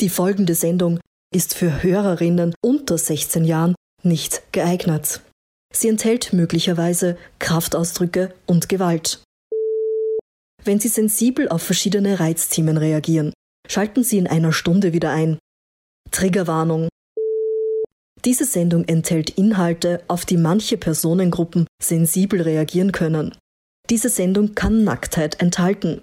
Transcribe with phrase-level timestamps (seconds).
[0.00, 0.98] Die folgende Sendung
[1.34, 5.20] ist für Hörerinnen unter 16 Jahren nicht geeignet.
[5.74, 9.22] Sie enthält möglicherweise Kraftausdrücke und Gewalt.
[10.64, 13.34] Wenn Sie sensibel auf verschiedene Reizthemen reagieren,
[13.68, 15.38] schalten Sie in einer Stunde wieder ein.
[16.10, 16.88] Triggerwarnung.
[18.24, 23.36] Diese Sendung enthält Inhalte, auf die manche Personengruppen sensibel reagieren können.
[23.90, 26.00] Diese Sendung kann Nacktheit enthalten.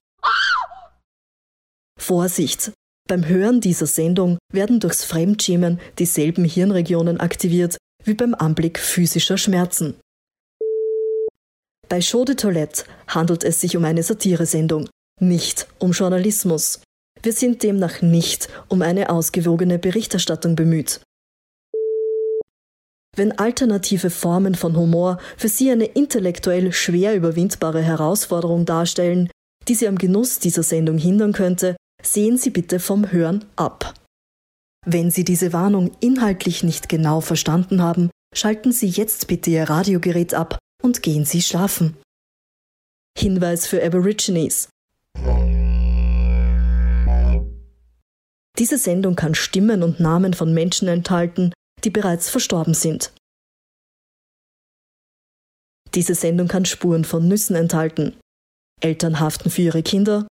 [2.00, 2.72] Vorsicht!
[3.08, 9.96] Beim Hören dieser Sendung werden durchs Fremdschämen dieselben Hirnregionen aktiviert wie beim Anblick physischer Schmerzen.
[11.88, 14.90] Bei Show de Toilette handelt es sich um eine Satiresendung,
[15.22, 16.82] nicht um Journalismus.
[17.24, 21.00] Wir sind demnach nicht um eine ausgewogene Berichterstattung bemüht.
[23.16, 29.30] Wenn alternative Formen von Humor für Sie eine intellektuell schwer überwindbare Herausforderung darstellen,
[29.70, 33.94] die Sie am Genuss dieser Sendung hindern könnte, sehen Sie bitte vom Hören ab.
[34.86, 40.34] Wenn Sie diese Warnung inhaltlich nicht genau verstanden haben, schalten Sie jetzt bitte Ihr Radiogerät
[40.34, 41.98] ab und gehen Sie schlafen.
[43.18, 44.70] Hinweis für Aborigines.
[48.58, 51.54] Diese Sendung kann Stimmen und Namen von Menschen enthalten,
[51.84, 53.14] die bereits verstorben sind.
[55.94, 58.18] Diese Sendung kann Spuren von Nüssen enthalten.
[58.82, 60.28] Eltern haften für ihre Kinder.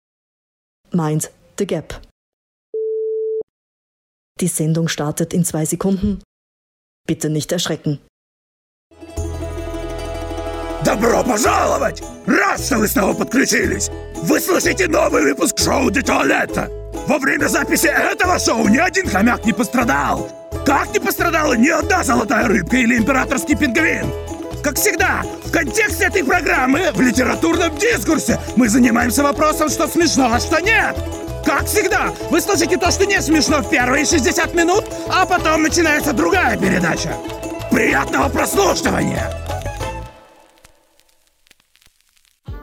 [0.92, 2.00] Mind the Gap.
[4.41, 6.22] Die Sendung startet in zwei Sekunden.
[7.06, 8.00] Bitte nicht erschrecken.
[10.84, 12.03] Добро пожаловать!
[12.27, 13.89] Рад, что вы снова подключились!
[14.17, 16.69] Вы слушаете новый выпуск шоу «Де туалета».
[17.06, 20.28] Во время записи этого шоу ни один хомяк не пострадал.
[20.67, 24.11] Как не пострадала ни одна золотая рыбка или императорский пингвин?
[24.62, 30.41] Как всегда, в контексте этой программы, в литературном дискурсе, мы занимаемся вопросом, что смешно, а
[30.41, 30.97] что нет.
[31.44, 36.12] Как всегда, вы слушаете то, что не смешно в первые 60 минут, а потом начинается
[36.12, 37.16] другая передача.
[37.70, 39.32] Приятного прослушивания!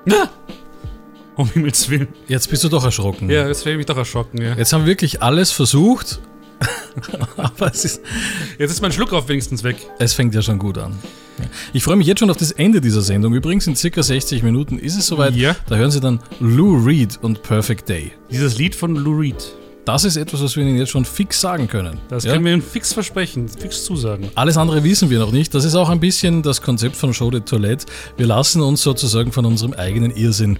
[0.05, 0.29] Na!
[1.35, 2.09] Um Himmels Willen.
[2.27, 3.29] Jetzt bist du doch erschrocken.
[3.29, 4.55] Ja, jetzt werde ich mich doch erschrocken, ja.
[4.55, 6.19] Jetzt haben wir wirklich alles versucht,
[7.37, 8.01] aber es, ist,
[8.57, 9.77] Jetzt ist mein Schluck auf wenigstens weg.
[9.99, 10.93] es fängt ja schon gut an.
[11.71, 13.33] Ich freue mich jetzt schon auf das Ende dieser Sendung.
[13.33, 15.35] Übrigens, in circa 60 Minuten ist es soweit.
[15.35, 15.55] Ja.
[15.67, 18.11] Da hören Sie dann Lou Reed und Perfect Day.
[18.29, 19.53] Dieses Lied von Lou Reed.
[19.85, 21.97] Das ist etwas, was wir Ihnen jetzt schon fix sagen können.
[22.09, 22.33] Das Ja?
[22.33, 24.29] können wir Ihnen fix versprechen, fix zusagen.
[24.35, 25.55] Alles andere wissen wir noch nicht.
[25.55, 27.85] Das ist auch ein bisschen das Konzept von Show de Toilette.
[28.17, 30.59] Wir lassen uns sozusagen von unserem eigenen Irrsinn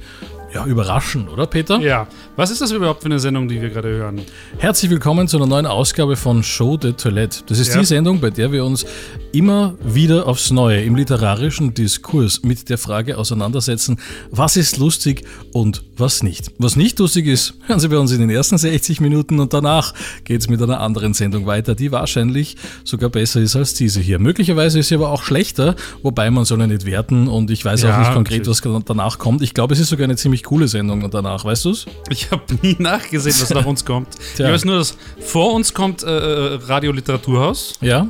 [0.53, 1.79] ja, überraschen, oder Peter?
[1.79, 2.07] Ja.
[2.35, 4.21] Was ist das überhaupt für eine Sendung, die wir gerade hören?
[4.57, 7.41] Herzlich willkommen zu einer neuen Ausgabe von Show de Toilette.
[7.45, 7.79] Das ist Ja.
[7.79, 8.83] die Sendung, bei der wir uns
[9.31, 13.99] immer wieder aufs Neue im literarischen Diskurs mit der Frage auseinandersetzen,
[14.31, 15.23] was ist lustig
[15.53, 16.51] und was nicht.
[16.57, 19.93] Was nicht lustig ist, hören Sie bei uns in den ersten 60 Minuten und danach
[20.23, 24.17] geht es mit einer anderen Sendung weiter, die wahrscheinlich sogar besser ist als diese hier.
[24.17, 27.83] Möglicherweise ist sie aber auch schlechter, wobei man soll ja nicht werten und ich weiß
[27.83, 29.43] Ja, auch nicht konkret, was danach kommt.
[29.43, 31.85] Ich glaube, es ist sogar eine ziemlich coole Sendung danach, weißt du's?
[32.09, 34.09] Ich habe nie nachgesehen, was nach uns kommt.
[34.35, 34.47] Tja.
[34.47, 37.77] Ich weiß nur, dass vor uns kommt äh, äh, Radio Literaturhaus.
[37.81, 38.07] Ja?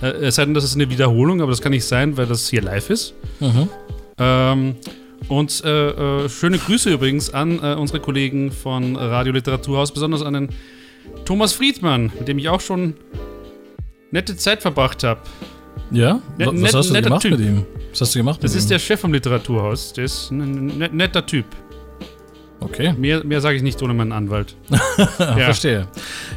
[0.00, 2.48] Äh, es sei denn, das ist eine Wiederholung, aber das kann nicht sein, weil das
[2.48, 3.14] hier live ist.
[3.40, 3.68] Mhm.
[4.18, 4.76] Ähm,
[5.28, 10.34] und äh, äh, schöne Grüße übrigens an äh, unsere Kollegen von Radio Literaturhaus, besonders an
[10.34, 10.48] den
[11.24, 12.94] Thomas Friedmann, mit dem ich auch schon
[14.10, 15.20] nette Zeit verbracht habe.
[15.92, 16.20] Ja?
[16.38, 17.32] Net- was hast du gemacht Typ.
[17.32, 17.64] mit ihm?
[17.90, 18.68] Was hast du gemacht Das ist ihm?
[18.70, 19.92] der Chef vom Literaturhaus.
[19.92, 21.44] Der ist ein net- netter Typ.
[22.60, 24.54] Okay, Mehr, mehr sage ich nicht ohne meinen Anwalt.
[25.16, 25.88] verstehe.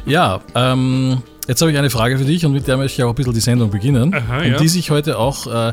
[0.06, 3.10] Ja, ähm, jetzt habe ich eine Frage für dich und mit der möchte ich auch
[3.10, 4.12] ein bisschen die Sendung beginnen.
[4.12, 4.56] Aha, und ja.
[4.58, 5.72] die sich heute auch äh,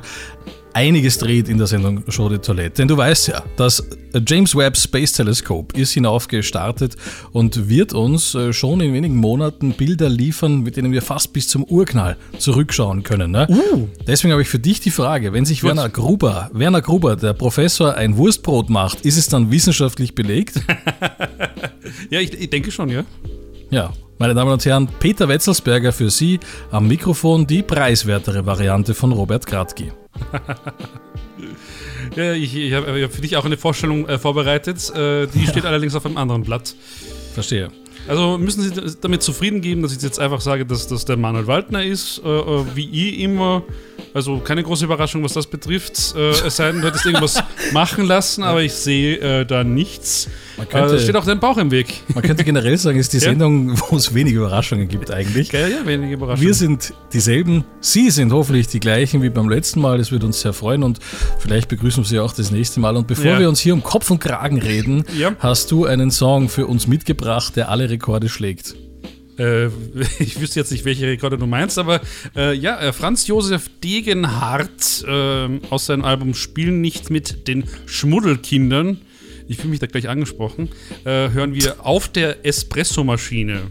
[0.74, 2.78] einiges dreht in der Sendung Show de Toilette.
[2.78, 3.84] Denn du weißt ja, das
[4.28, 6.96] James Webb Space Telescope ist hinaufgestartet
[7.32, 11.48] und wird uns äh, schon in wenigen Monaten Bilder liefern, mit denen wir fast bis
[11.48, 13.32] zum Urknall zurückschauen können.
[13.32, 13.48] Ne?
[13.50, 13.88] Uh.
[14.08, 17.96] Deswegen habe ich für dich die Frage, wenn sich Werner Gruber, Werner Gruber, der Professor,
[17.96, 20.62] ein Wurstbrot macht, ist es dann wissenschaftlich belegt?
[22.10, 23.04] Ja, ich, ich denke schon, ja.
[23.70, 26.40] Ja, meine Damen und Herren, Peter Wetzelsberger für Sie
[26.72, 29.92] am Mikrofon die preiswertere Variante von Robert Gradki.
[32.16, 34.90] ja ich ich habe hab für dich auch eine Vorstellung äh, vorbereitet.
[34.96, 36.76] Äh, die steht allerdings auf einem anderen Blatt.
[37.34, 37.70] Verstehe.
[38.08, 41.48] Also müssen Sie damit zufrieden geben, dass ich jetzt einfach sage, dass das der Manuel
[41.48, 43.64] Waldner ist, äh, äh, wie ich immer.
[44.16, 46.14] Also keine große Überraschung, was das betrifft.
[46.16, 47.42] Äh, es sei denn, du hättest irgendwas
[47.74, 50.30] machen lassen, aber ich sehe äh, da nichts.
[50.56, 52.02] Man Äh, könnte, da steht auch dein Bauch im Weg.
[52.14, 53.32] man könnte generell sagen, es ist die Ja.
[53.32, 55.50] Sendung, wo es wenig Überraschungen gibt eigentlich.
[55.50, 56.46] Geil, ja, wenige Überraschung.
[56.46, 59.98] Wir sind dieselben, Sie sind hoffentlich die gleichen wie beim letzten Mal.
[59.98, 61.00] Das würde uns sehr freuen und
[61.40, 62.96] vielleicht begrüßen wir Sie auch das nächste Mal.
[62.96, 63.40] Und bevor Ja.
[63.40, 65.32] wir uns hier um Kopf und Kragen reden, Ja.
[65.40, 68.76] hast du einen Song für uns mitgebracht, der alle Rekorde schlägt.
[69.38, 69.68] Äh,
[70.20, 72.02] ich wüsste jetzt nicht, welche Rekorde du meinst, aber
[72.36, 79.02] äh, ja, äh, Franz Josef Degenhardt äh, aus seinem Album Spielen nicht mit den Schmuddelkindern,
[79.48, 80.70] ich fühle mich da gleich angesprochen,
[81.06, 83.62] äh, hören wir auf der Espressomaschine.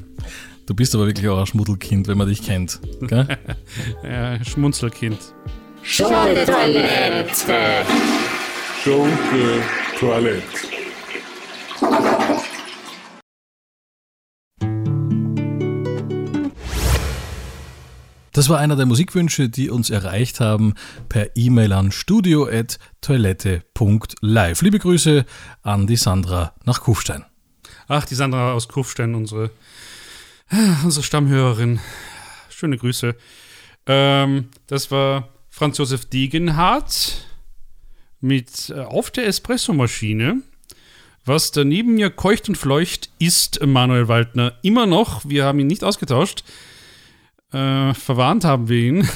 [0.66, 2.80] Du bist aber wirklich auch ein Schmuddelkind, wenn man dich kennt.
[3.00, 3.26] Gell?
[4.04, 5.18] ja, Schmunzelkind.
[5.82, 7.84] Schunke-Toilette.
[8.84, 10.42] Schunke-Toilette.
[18.32, 20.72] Das war einer der Musikwünsche, die uns erreicht haben
[21.10, 24.62] per E-Mail an studio.toilette.live.
[24.62, 25.26] Liebe Grüße
[25.62, 27.26] an die Sandra nach Kufstein.
[27.88, 29.50] Ach, die Sandra aus Kufstein, unsere,
[30.82, 31.80] unsere Stammhörerin.
[32.48, 33.14] Schöne Grüße.
[33.84, 37.26] Ähm, das war Franz Josef Degenhardt
[38.22, 40.40] mit äh, Auf der Espressomaschine.
[41.26, 45.28] Was daneben mir keucht und fleucht, ist Manuel Waldner immer noch.
[45.28, 46.44] Wir haben ihn nicht ausgetauscht.
[47.52, 49.08] Äh, verwarnt haben wir ihn.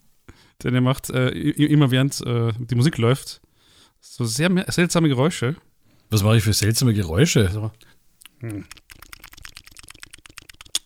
[0.62, 3.40] Denn er macht äh, immer während äh, die Musik läuft
[4.00, 5.56] so sehr seltsame Geräusche.
[6.10, 7.50] Was mache ich für seltsame Geräusche?
[7.50, 7.70] So.
[8.40, 8.64] Hm.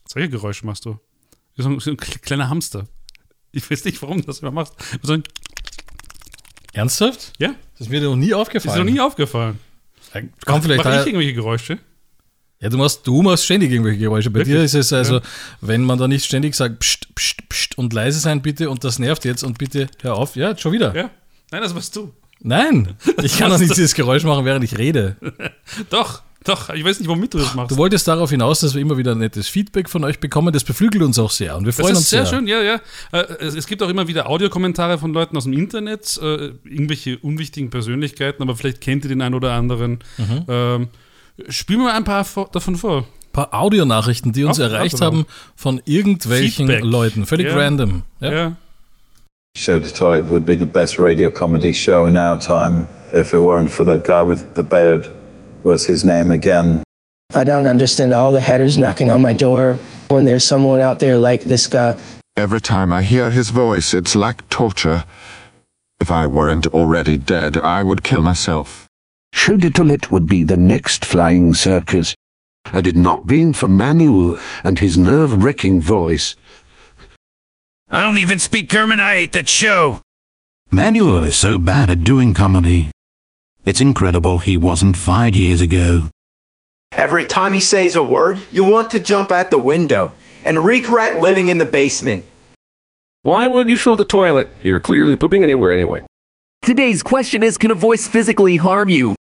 [0.06, 0.98] Solche Geräusche machst du.
[1.56, 2.86] So ein, so ein kleiner Hamster.
[3.52, 4.74] Ich weiß nicht, warum du das immer machst.
[5.02, 5.16] So
[6.72, 7.32] Ernsthaft?
[7.38, 8.78] ja, Das ist mir noch nie ist aufgefallen.
[8.78, 9.60] dir noch nie aufgefallen.
[10.44, 11.78] Kann vielleicht Mach ich irgendwelche Geräusche?
[12.64, 14.30] Ja, du machst, du machst ständig irgendwelche Geräusche.
[14.30, 14.56] Bei Wirklich?
[14.56, 15.20] dir ist es also, Ja.
[15.60, 18.98] wenn man da nicht ständig sagt, pst, pst, pst und leise sein bitte und das
[18.98, 20.34] nervt jetzt und bitte hör auf.
[20.34, 20.96] Ja, schon wieder.
[20.96, 21.10] Ja.
[21.52, 22.12] Nein, das warst du.
[22.40, 25.16] Nein, ich kann doch nicht dieses Geräusch machen, während ich rede.
[25.90, 26.68] Doch, doch.
[26.70, 27.70] Ich weiß nicht, womit du das machst.
[27.70, 30.52] Du wolltest darauf hinaus, dass wir immer wieder nettes Feedback von euch bekommen.
[30.52, 32.80] Das beflügelt uns auch sehr und wir Das freuen ist uns sehr, schön, ja, ja.
[33.12, 37.16] Äh, Es, es gibt auch immer wieder Audiokommentare von Leuten aus dem Internet, äh, irgendwelche
[37.18, 40.00] unwichtigen Persönlichkeiten, aber vielleicht kennt ihr den einen oder anderen.
[40.18, 40.44] Mhm.
[40.48, 40.88] Ähm,
[41.48, 42.98] spielen wir mal ein paar davon vor.
[42.98, 45.26] Ein paar Audionachrichten, die uns Ach, erreicht haben
[45.56, 46.84] von irgendwelchen Feedback.
[46.84, 47.26] Leuten.
[47.26, 47.56] Völlig Ja.
[47.56, 48.02] random.
[48.20, 48.32] Ja.
[48.32, 48.52] Ja.
[49.56, 53.40] Show the Toilet would be the best radio comedy show in our time if it
[53.40, 55.08] weren't for that guy with the beard.
[55.62, 56.82] What's his name again?
[57.34, 59.78] I don't understand all the headers knocking on my door
[60.08, 61.94] when there's someone out there like this guy.
[62.36, 65.04] Every time I hear his voice, it's like torture.
[66.00, 68.83] If I weren't already dead, I would kill myself.
[69.34, 72.14] Show de Toilette would be the next flying circus.
[72.66, 76.34] Had it not been for Manuel and his nerve-wracking voice.
[77.90, 79.00] I don't even speak German.
[79.00, 80.00] I hate that show.
[80.70, 82.90] Manuel is so bad at doing comedy.
[83.66, 86.08] It's incredible he wasn't fired years ago.
[86.92, 90.12] Every time he says a word, you want to jump out the window
[90.44, 92.24] and regret living in the basement.
[93.22, 94.48] Why would you fill the toilet?
[94.62, 96.06] You're clearly pooping anywhere anyway.
[96.62, 99.14] Today's question is Can a voice physically harm you?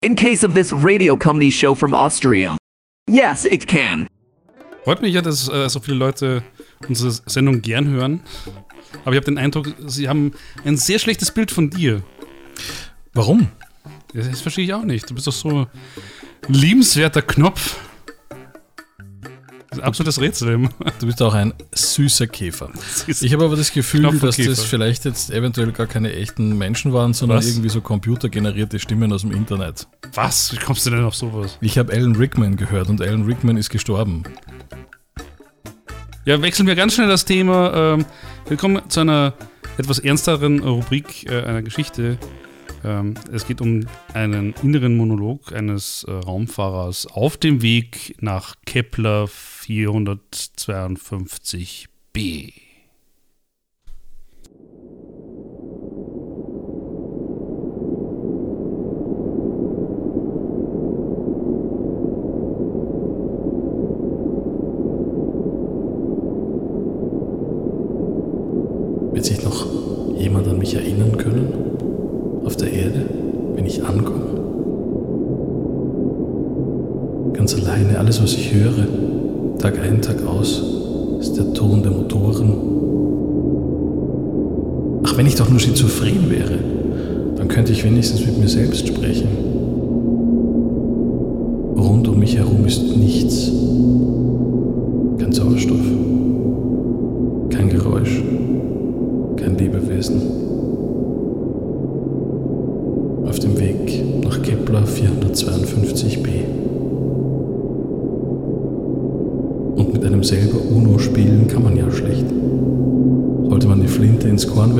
[0.00, 2.56] In case of this radio comedy show from Austria.
[3.10, 4.06] Yes, it can.
[4.84, 6.44] Freut mich ja, dass äh, so viele Leute
[6.88, 8.20] unsere Sendung gern hören.
[9.04, 10.34] Aber ich habe den Eindruck, sie haben
[10.64, 12.02] ein sehr schlechtes Bild von dir.
[13.12, 13.48] Warum?
[14.14, 15.10] Das, das verstehe ich auch nicht.
[15.10, 15.66] Du bist doch so ein
[16.46, 17.80] liebenswerter Knopf.
[19.70, 20.54] Das ist ein absolutes Rätsel.
[20.54, 20.70] immer.
[20.98, 22.70] Du bist auch ein süßer Käfer.
[23.06, 27.12] Ich habe aber das Gefühl, dass das vielleicht jetzt eventuell gar keine echten Menschen waren,
[27.12, 27.46] sondern Was?
[27.46, 29.86] irgendwie so computergenerierte Stimmen aus dem Internet.
[30.14, 30.52] Was?
[30.52, 31.58] Wie kommst du denn auf sowas?
[31.60, 34.22] Ich habe Alan Rickman gehört und Alan Rickman ist gestorben.
[36.24, 37.94] Ja, wechseln wir ganz schnell das Thema.
[37.94, 38.06] Ähm,
[38.48, 39.34] wir kommen zu einer
[39.76, 42.18] etwas ernsteren Rubrik äh, einer Geschichte.
[42.84, 49.28] Ähm, es geht um einen inneren Monolog eines äh, Raumfahrers auf dem Weg nach Kepler
[49.68, 52.52] 452b.
[69.12, 69.66] Wird sich noch
[70.16, 71.37] jemand an mich erinnern können?
[85.18, 86.60] Wenn ich doch nur schizophren wäre,
[87.36, 89.47] dann könnte ich wenigstens mit mir selbst sprechen.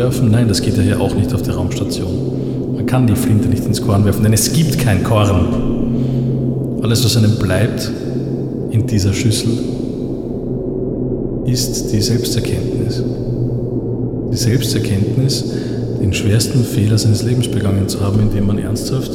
[0.08, 0.30] Werfen?
[0.30, 2.74] Nein, das geht ja hier auch nicht auf der Raumstation.
[2.74, 6.78] Man kann die Flinte nicht ins Korn werfen, denn es gibt kein Korn.
[6.82, 7.90] Alles, was einem bleibt
[8.70, 9.50] in dieser Schüssel,
[11.44, 13.02] ist die Selbsterkenntnis.
[14.32, 15.44] Die Selbsterkenntnis,
[16.00, 19.10] den schwersten Fehler seines Lebens begangen zu haben, indem man ernsthaft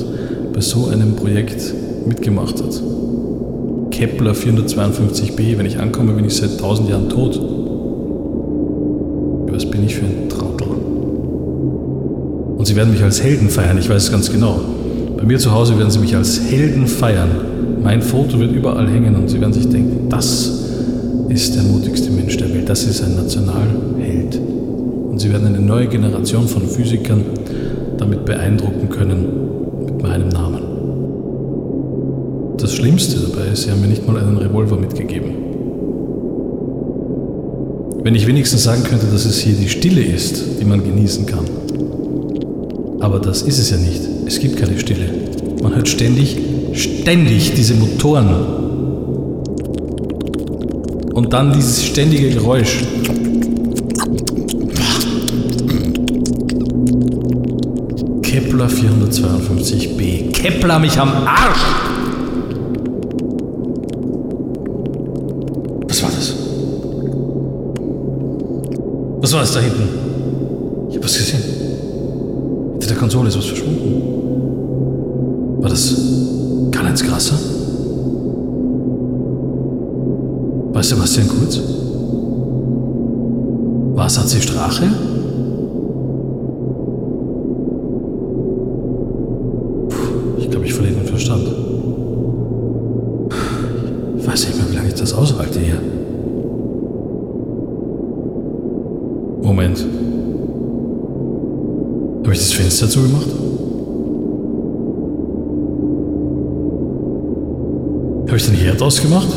[0.53, 1.73] bei so einem Projekt
[2.05, 2.81] mitgemacht hat.
[3.89, 7.39] Kepler 452b, wenn ich ankomme, bin ich seit tausend Jahren tot.
[9.51, 10.12] Was bin ich für ein?
[12.63, 14.57] Und sie werden mich als Helden feiern, ich weiß es ganz genau.
[15.17, 17.29] Bei mir zu Hause werden sie mich als Helden feiern.
[17.83, 20.63] Mein Foto wird überall hängen und sie werden sich denken, das
[21.27, 24.39] ist der mutigste Mensch der Welt, das ist ein Nationalheld.
[25.09, 27.25] Und sie werden eine neue Generation von Physikern
[27.97, 29.25] damit beeindrucken können
[29.85, 30.61] mit meinem Namen.
[32.59, 35.31] Das Schlimmste dabei ist, sie haben mir nicht mal einen Revolver mitgegeben.
[38.03, 41.43] Wenn ich wenigstens sagen könnte, dass es hier die Stille ist, die man genießen kann.
[43.03, 44.01] Aber das ist es ja nicht.
[44.25, 45.09] Es gibt keine Stille.
[45.61, 46.37] Man hört ständig,
[46.71, 48.33] ständig diese Motoren.
[51.13, 52.85] Und dann dieses ständige Geräusch.
[58.21, 60.31] Kepler 452b.
[60.31, 61.59] Kepler mich am Arsch!
[65.89, 66.35] Was war das?
[69.19, 69.89] Was war das da hinten?
[70.89, 71.42] Ich habe was gesehen.
[73.03, 74.01] Konsole ist was verschwunden.
[75.61, 75.93] War das
[76.71, 77.35] Karl-Heinz Grasser?
[80.71, 81.59] War Sebastian Kurz?
[83.93, 84.87] War es HC Strache?
[108.43, 109.29] Ich den Herd ausgemacht?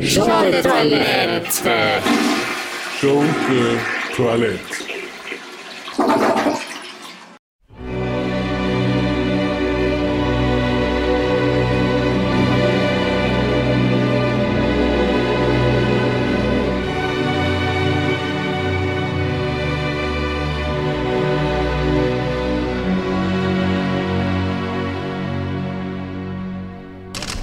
[0.00, 1.48] Schunke-Toilette.
[3.00, 4.58] Schunke-Toilette.
[4.86, 4.93] Ich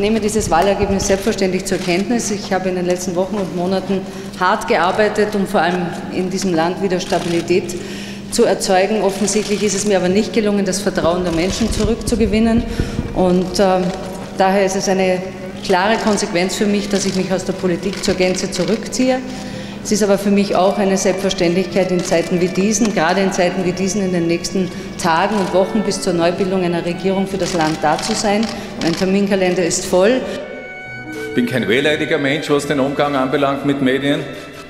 [0.01, 2.31] nehme dieses Wahlergebnis selbstverständlich zur Kenntnis.
[2.31, 4.01] Ich habe in den letzten Wochen und Monaten
[4.39, 7.75] hart gearbeitet, um vor allem in diesem Land wieder Stabilität
[8.31, 9.03] zu erzeugen.
[9.03, 12.63] Offensichtlich ist es mir aber nicht gelungen, das Vertrauen der Menschen zurückzugewinnen.
[13.13, 13.81] Und äh,
[14.37, 15.21] daher ist es eine
[15.63, 19.19] klare Konsequenz für mich, dass ich mich aus der Politik zur Gänze zurückziehe.
[19.83, 23.65] Es ist aber für mich auch eine Selbstverständlichkeit in Zeiten wie diesen, gerade in Zeiten
[23.65, 24.69] wie diesen in den nächsten
[25.01, 28.45] Tagen und Wochen bis zur Neubildung einer Regierung für das Land da zu sein.
[28.83, 30.21] Mein Terminkalender ist voll.
[31.29, 34.19] Ich bin kein wehleidiger Mensch, was den Umgang anbelangt mit Medien.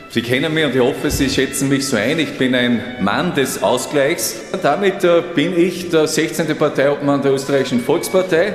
[0.09, 2.17] Sie kennen mich und ich hoffe, Sie schätzen mich so ein.
[2.17, 4.35] Ich bin ein Mann des Ausgleichs.
[4.63, 6.55] Damit äh, bin ich der 16.
[6.55, 8.53] Parteiobmann der Österreichischen Volkspartei,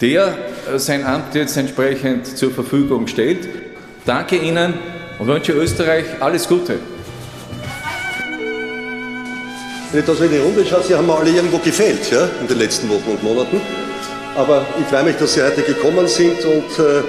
[0.00, 0.34] der
[0.72, 3.48] äh, sein Amt jetzt entsprechend zur Verfügung stellt.
[4.04, 4.74] Danke Ihnen
[5.18, 6.78] und wünsche Österreich alles Gute.
[9.90, 12.28] Wenn ich da so in die Runde schaue, Sie haben mir alle irgendwo gefehlt ja,
[12.40, 13.60] in den letzten Wochen und Monaten.
[14.36, 17.02] Aber ich freue mich, dass Sie heute gekommen sind und äh,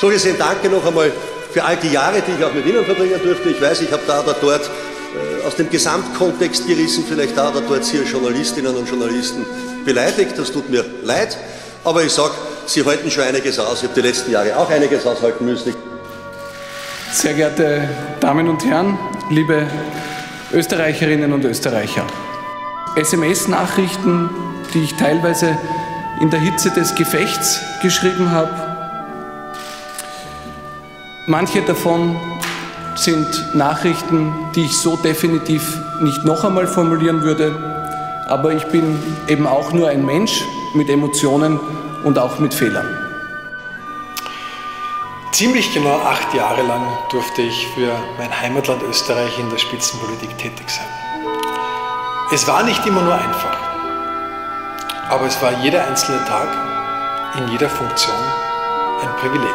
[0.00, 1.12] so gesehen danke noch einmal
[1.52, 3.50] für all die Jahre, die ich auch mit Ihnen verbringen durfte.
[3.50, 7.60] Ich weiß, ich habe da oder dort äh, aus dem Gesamtkontext gerissen, vielleicht da oder
[7.60, 9.46] dort Sie Journalistinnen und Journalisten
[9.84, 10.36] beleidigt.
[10.36, 11.38] Das tut mir leid.
[11.84, 12.34] Aber ich sage,
[12.66, 13.78] Sie halten schon einiges aus.
[13.78, 15.87] Ich habe die letzten Jahre auch einiges aushalten müssen.
[17.10, 17.88] Sehr geehrte
[18.20, 18.98] Damen und Herren,
[19.30, 19.66] liebe
[20.52, 22.06] Österreicherinnen und Österreicher.
[22.96, 24.28] SMS-Nachrichten,
[24.74, 25.58] die ich teilweise
[26.20, 28.50] in der Hitze des Gefechts geschrieben habe.
[31.26, 32.16] Manche davon
[32.94, 37.54] sind Nachrichten, die ich so definitiv nicht noch einmal formulieren würde,
[38.28, 38.98] aber ich bin
[39.28, 41.58] eben auch nur ein Mensch mit Emotionen
[42.04, 42.97] und auch mit Fehlern.
[45.38, 50.68] Ziemlich genau acht Jahre lang durfte ich für mein Heimatland Österreich in der Spitzenpolitik tätig
[50.68, 50.88] sein.
[52.32, 53.56] Es war nicht immer nur einfach,
[55.08, 56.48] aber es war jeder einzelne Tag
[57.38, 58.16] in jeder Funktion
[59.00, 59.54] ein Privileg.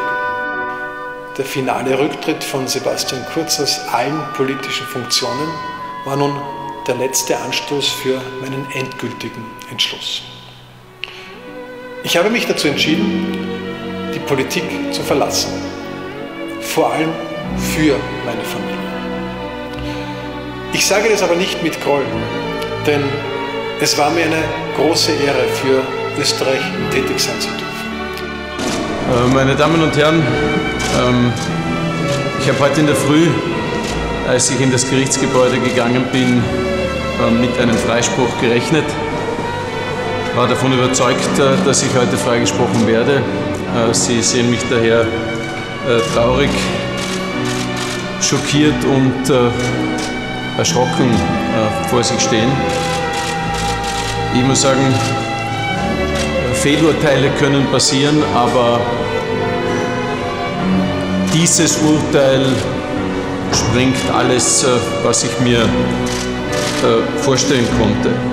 [1.38, 5.50] Der finale Rücktritt von Sebastian Kurz aus allen politischen Funktionen
[6.06, 6.42] war nun
[6.88, 10.22] der letzte Anstoß für meinen endgültigen Entschluss.
[12.04, 14.63] Ich habe mich dazu entschieden, die Politik
[14.94, 15.62] zu verlassen.
[16.63, 17.10] Vor allem
[17.58, 18.77] für meine Familie.
[20.74, 22.03] Ich sage das aber nicht mit Groll,
[22.88, 23.03] denn
[23.79, 24.43] es war mir eine
[24.75, 25.82] große Ehre, für
[26.20, 27.63] Österreich tätig sein zu dürfen.
[29.32, 30.24] Äh, Meine Damen und Herren,
[31.00, 31.32] ähm,
[32.39, 33.27] ich habe heute in der Früh,
[34.27, 36.41] als ich in das Gerichtsgebäude gegangen bin,
[37.22, 38.86] äh, mit einem Freispruch gerechnet.
[40.36, 43.17] War davon überzeugt, äh, dass ich heute freigesprochen werde.
[43.17, 45.05] Äh, Sie sehen mich daher
[45.88, 46.50] äh, traurig,
[48.22, 49.50] schockiert und äh,
[50.58, 52.52] erschrocken äh, vor sich stehen.
[54.36, 54.94] Ich muss sagen,
[56.54, 58.80] Fehlurteile können passieren, aber
[61.34, 62.46] dieses Urteil
[63.54, 64.68] sprengt alles, äh,
[65.04, 68.33] was ich mir äh, vorstellen konnte.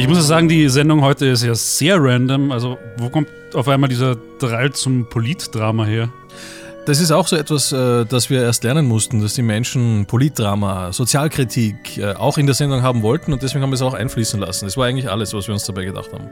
[0.00, 2.52] Ich muss sagen, die Sendung heute ist ja sehr random.
[2.52, 6.08] Also, wo kommt auf einmal dieser Drall zum Politdrama her?
[6.86, 10.94] Das ist auch so etwas, äh, das wir erst lernen mussten, dass die Menschen Politdrama,
[10.94, 14.40] Sozialkritik äh, auch in der Sendung haben wollten und deswegen haben wir es auch einfließen
[14.40, 14.64] lassen.
[14.64, 16.30] Das war eigentlich alles, was wir uns dabei gedacht haben.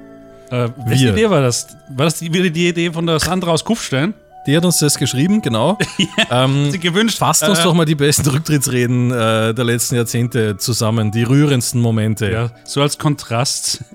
[0.50, 1.66] Äh, welche Idee war das?
[1.90, 4.14] War das die, die Idee von der Sandra aus Kufstein?
[4.46, 5.76] Die hat uns das geschrieben, genau.
[6.30, 7.18] ähm, Sie gewünscht.
[7.18, 11.80] Fasst uns Äh, doch mal die besten Rücktrittsreden äh, der letzten Jahrzehnte zusammen, die rührendsten
[11.80, 12.30] Momente.
[12.30, 13.84] Ja, so als Kontrast.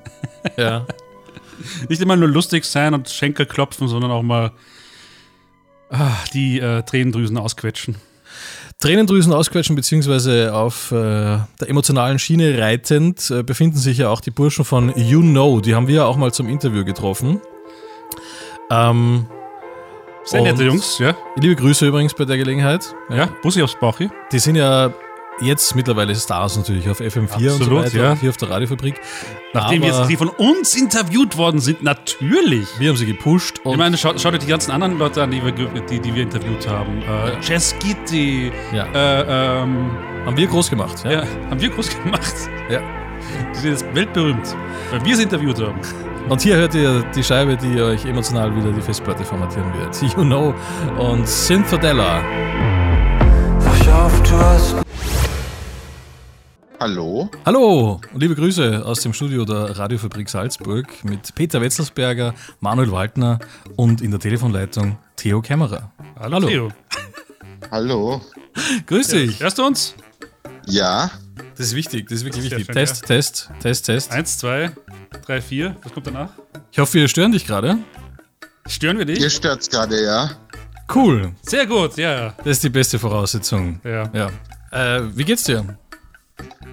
[0.58, 0.86] Ja.
[1.88, 4.52] Nicht immer nur lustig sein und Schenkel klopfen, sondern auch mal
[5.90, 7.96] ah, die äh, Tränendrüsen ausquetschen.
[8.82, 14.32] Tränendrüsen ausquetschen, beziehungsweise auf äh, der emotionalen Schiene reitend, äh, befinden sich ja auch die
[14.32, 15.62] Burschen von You Know.
[15.62, 17.40] Die haben wir ja auch mal zum Interview getroffen.
[18.70, 19.28] Ähm,
[20.26, 21.16] Sehr und nette Jungs, ja.
[21.36, 22.96] Liebe Grüße übrigens bei der Gelegenheit.
[23.10, 24.10] Ja, Bussi aufs Bauchi.
[24.32, 24.94] Die sind ja
[25.42, 28.16] jetzt mittlerweile Stars natürlich auf FM4 und so Absolut, weiter, ja.
[28.16, 29.02] hier auf der Radiofabrik.
[29.54, 32.68] Nachdem Aber jetzt die von uns interviewt worden sind, natürlich.
[32.80, 33.60] Wir haben sie gepusht.
[33.66, 36.24] ich meine, schaut, schaut euch die ganzen anderen Leute an, die wir, die, die wir
[36.24, 37.02] interviewt haben.
[37.02, 38.52] Äh, Jess Gitti.
[38.74, 38.86] Ja.
[38.94, 39.92] Äh, ähm,
[40.26, 41.04] haben wir groß gemacht.
[41.04, 41.12] Ja.
[41.12, 42.36] ja, haben wir groß gemacht.
[42.70, 42.80] Ja.
[43.54, 44.56] Die sind jetzt weltberühmt,
[44.92, 45.80] weil wir sie interviewt haben.
[46.30, 50.02] Und hier hört ihr die Scheibe, die euch emotional wieder die Festplatte formatieren wird.
[50.18, 50.54] You Know
[50.98, 52.22] und Synthadella.
[56.80, 57.30] Hallo?
[57.46, 63.40] Hallo und liebe Grüße aus dem Studio der Radiofabrik Salzburg mit Peter Wetzelsberger, Manuel Waldner
[63.78, 65.92] und in der Telefonleitung Theo Kämmerer.
[66.20, 66.70] Hallo, Theo.
[67.72, 68.22] Hallo?
[68.86, 69.40] Grüß dich.
[69.40, 69.96] Hörst du uns?
[70.66, 71.10] Ja?
[71.58, 72.66] Das ist wichtig, das ist wirklich Sehr wichtig.
[72.68, 73.08] schön, Test, ja.
[73.08, 74.12] Test, Test, Test.
[74.12, 74.72] Eins, zwei,
[75.26, 75.76] drei, vier.
[75.84, 76.30] Was kommt danach?
[76.72, 77.78] Ich hoffe, wir stören dich gerade.
[78.68, 79.20] Stören wir dich?
[79.20, 80.32] Ihr stört's gerade, ja?
[80.94, 81.34] Cool.
[81.42, 82.34] Sehr gut, ja.
[82.38, 83.80] Das ist die beste Voraussetzung.
[83.84, 84.10] Ja.
[84.14, 84.30] ja.
[84.72, 85.78] Äh, wie geht's dir?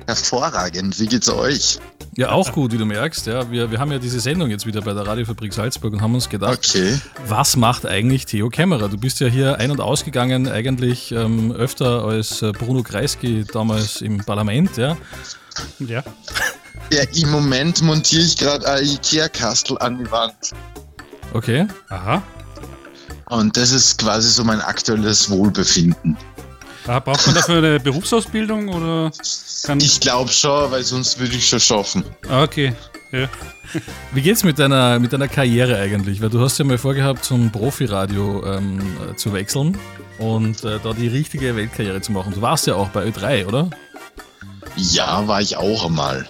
[0.07, 0.99] Hervorragend.
[0.99, 1.79] Wie geht's euch?
[2.17, 3.27] Ja, auch gut, wie du merkst.
[3.27, 6.15] Ja, wir, wir haben ja diese Sendung jetzt wieder bei der Radiofabrik Salzburg und haben
[6.15, 6.99] uns gedacht, Okay.
[7.29, 8.89] was macht eigentlich Theo Kämmerer?
[8.89, 14.01] Du bist ja hier ein- und ausgegangen, eigentlich ähm, öfter als äh, Bruno Kreisky damals
[14.01, 14.77] im Parlament.
[14.77, 14.97] Ja.
[15.79, 16.03] Ja.
[16.93, 20.35] Ja, im Moment montiere ich gerade ein Ikea-Kastel an die Wand.
[21.33, 21.69] Okay.
[21.89, 22.23] Aha.
[23.27, 26.17] Und das ist quasi so mein aktuelles Wohlbefinden.
[26.91, 29.13] Ah, braucht man dafür eine Berufsausbildung oder
[29.63, 32.05] kann Ich glaube schon, weil sonst würde ich schon schaffen.
[32.29, 32.73] Ah, okay.
[33.13, 33.29] Ja.
[34.13, 36.21] Wie geht's mit deiner, mit deiner Karriere eigentlich?
[36.21, 39.79] Weil du hast ja mal vorgehabt, zum Profiradio ähm, äh, zu wechseln
[40.19, 42.33] und äh, da die richtige Weltkarriere zu machen.
[42.35, 43.71] Du warst ja auch bei Ö3, oder?
[44.75, 46.27] Ja, war ich auch einmal.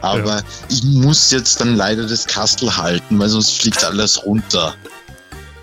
[0.00, 4.74] Aber ich muss jetzt dann leider das Kastel halten, weil sonst fliegt alles runter.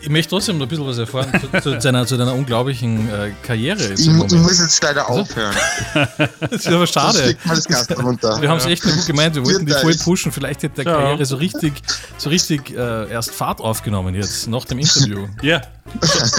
[0.02, 3.32] Ich möchte trotzdem noch ein bisschen was erfahren zu, zu, deiner, zu deiner unglaublichen äh,
[3.46, 3.94] Karriere.
[3.94, 5.56] Ich, ich muss jetzt leider aufhören.
[6.40, 7.36] Das ist aber schade.
[7.44, 10.32] Wir haben es echt gut gemeint, wir wollten die Viert voll pushen.
[10.32, 11.00] Vielleicht hätte der Ja.
[11.00, 11.74] Karriere so richtig,
[12.18, 15.28] so richtig äh, erst Fahrt aufgenommen jetzt, nach dem Interview.
[15.42, 15.62] Ja.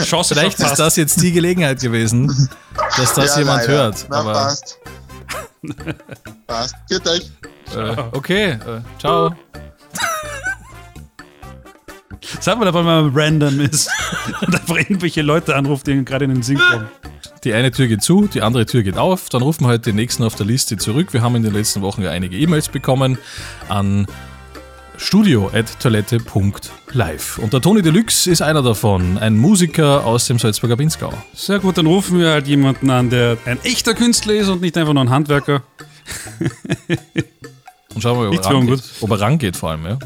[0.05, 2.49] Chance Vielleicht ist das jetzt die Gelegenheit gewesen,
[2.97, 3.73] dass das Ja, jemand leider.
[3.73, 4.07] hört.
[4.09, 4.79] Na, Aber passt.
[6.47, 7.31] Passt, geht euch.
[7.75, 8.59] Äh, okay, äh,
[8.99, 9.35] ciao.
[12.41, 13.89] Sag mal, wenn man random ist
[14.41, 16.89] und einfach irgendwelche Leute anruft, die gerade in den Sinn kommen.
[17.45, 19.29] Die eine Tür geht zu, die andere Tür geht auf.
[19.31, 21.13] Dann rufen wir halt den nächsten auf der Liste zurück.
[21.13, 23.17] Wir haben in den letzten Wochen ja einige E-Mails bekommen
[23.69, 24.07] an
[24.99, 27.39] studio.toilette.live.
[27.39, 31.15] Und der Toni Deluxe ist einer davon, ein Musiker aus dem Salzburger Pinzgau.
[31.35, 34.77] Sehr gut, dann rufen wir halt jemanden an, der ein echter Künstler ist und nicht
[34.77, 35.63] einfach nur ein Handwerker.
[37.95, 38.83] Und schauen wir mal, ob er rangeht.
[39.01, 39.97] Ob er rangeht vor allem, ja.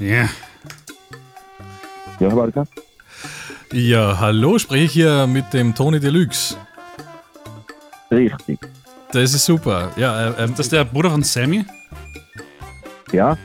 [2.20, 2.28] Ja.
[2.28, 2.66] Ja, Walter.
[3.72, 6.56] Ja, hallo, spreche ich hier mit dem Toni Deluxe.
[8.10, 8.58] Richtig.
[9.12, 9.90] Das ist super.
[9.96, 11.64] Ja, äh, ähm, Das ist der Bruder von Sammy?
[13.12, 13.36] Ja.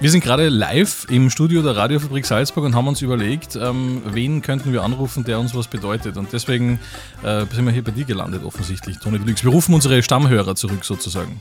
[0.00, 4.42] Wir sind gerade live im Studio der Radiofabrik Salzburg und haben uns überlegt, ähm, wen
[4.42, 6.16] könnten wir anrufen, der uns was bedeutet.
[6.16, 6.80] Und deswegen
[7.22, 9.44] äh, sind wir hier bei dir gelandet, offensichtlich, Toni Deluxe.
[9.44, 11.40] Wir rufen unsere Stammhörer zurück, sozusagen.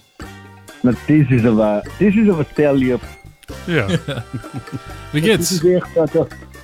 [0.84, 3.00] Na, das ist aber, das ist aber sehr lieb.
[3.68, 3.88] Ja.
[5.12, 5.52] Wie Das geht's?
[5.52, 5.86] ist echt,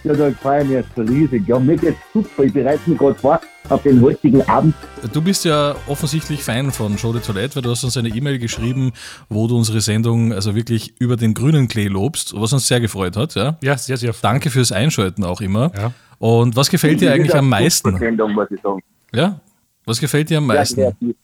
[0.07, 1.47] ja, da, ja, freue ich mich so riesig.
[1.47, 2.43] Ja, mir geht's super.
[2.43, 3.39] Ich bereite mich gerade vor
[3.69, 4.73] auf den heutigen Abend.
[5.13, 8.39] Du bist ja offensichtlich Fan von Show de Toilette, weil du hast uns eine E-Mail
[8.39, 8.93] geschrieben,
[9.29, 13.17] wo du unsere Sendung also wirklich über den grünen Klee lobst, was uns sehr gefreut
[13.17, 13.35] hat.
[13.35, 14.13] Ja, ja sehr, sehr.
[14.21, 15.71] Danke fürs Einschalten auch immer.
[15.75, 15.93] Ja.
[16.19, 17.97] Und was gefällt dir eigentlich am meisten?
[17.97, 18.81] Sendung, muss ich sagen.
[19.13, 19.39] Ja?
[19.85, 20.81] Was gefällt dir am meisten?
[20.81, 21.15] kreativ.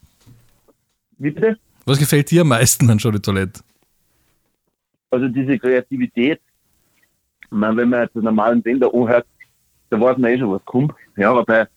[1.18, 1.58] Wie bitte?
[1.86, 3.62] Was gefällt dir am meisten an Show de Toilette?
[5.10, 6.42] Also diese Kreativität,
[7.54, 9.26] meine, wenn man jetzt einen normalen Sender anhört,
[9.90, 10.94] da weiß man eh schon, was kommt.
[11.18, 11.68] Ja, aber bei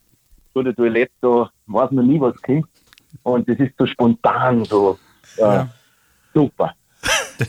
[0.55, 2.67] so der Toilette, da weiß man nie, was kommt.
[3.23, 4.99] Und das ist so spontan, so
[5.39, 5.65] äh,
[6.35, 6.73] super.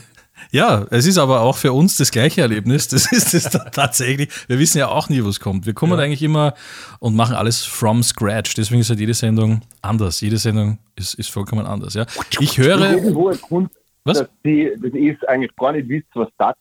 [0.50, 2.88] Ja, es ist aber auch für uns das gleiche Erlebnis.
[2.88, 4.30] Das ist es tatsächlich.
[4.48, 5.66] Wir wissen ja auch nie, was kommt.
[5.66, 6.54] Wir kommen eigentlich immer
[7.00, 8.54] und machen alles from scratch.
[8.54, 10.20] Deswegen ist halt jede Sendung anders.
[10.22, 11.94] Jede Sendung ist, ist vollkommen anders.
[11.94, 12.06] Ja.
[12.40, 12.92] Ich höre.
[12.92, 13.70] irgendwo ein Grund,
[14.04, 14.20] Was?
[14.20, 16.54] dass die, das ist eigentlich gar nicht wisst, was das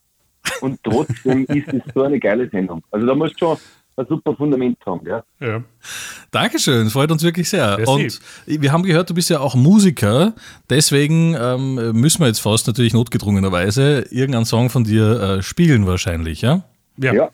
[0.62, 2.84] und trotzdem ist es so eine geile Sendung.
[2.92, 3.58] Also da musst du schon
[3.98, 5.24] ein super Fundament haben, ja.
[5.40, 5.64] Ja.
[6.32, 7.78] Dankeschön, freut uns wirklich sehr.
[7.78, 8.20] Merci.
[8.46, 10.34] Und wir haben gehört, du bist ja auch Musiker.
[10.70, 16.42] Deswegen ähm, müssen wir jetzt fast natürlich notgedrungenerweise irgendeinen Song von dir äh, spielen wahrscheinlich,
[16.42, 16.64] ja?
[16.98, 17.14] Ja.
[17.14, 17.30] Ja.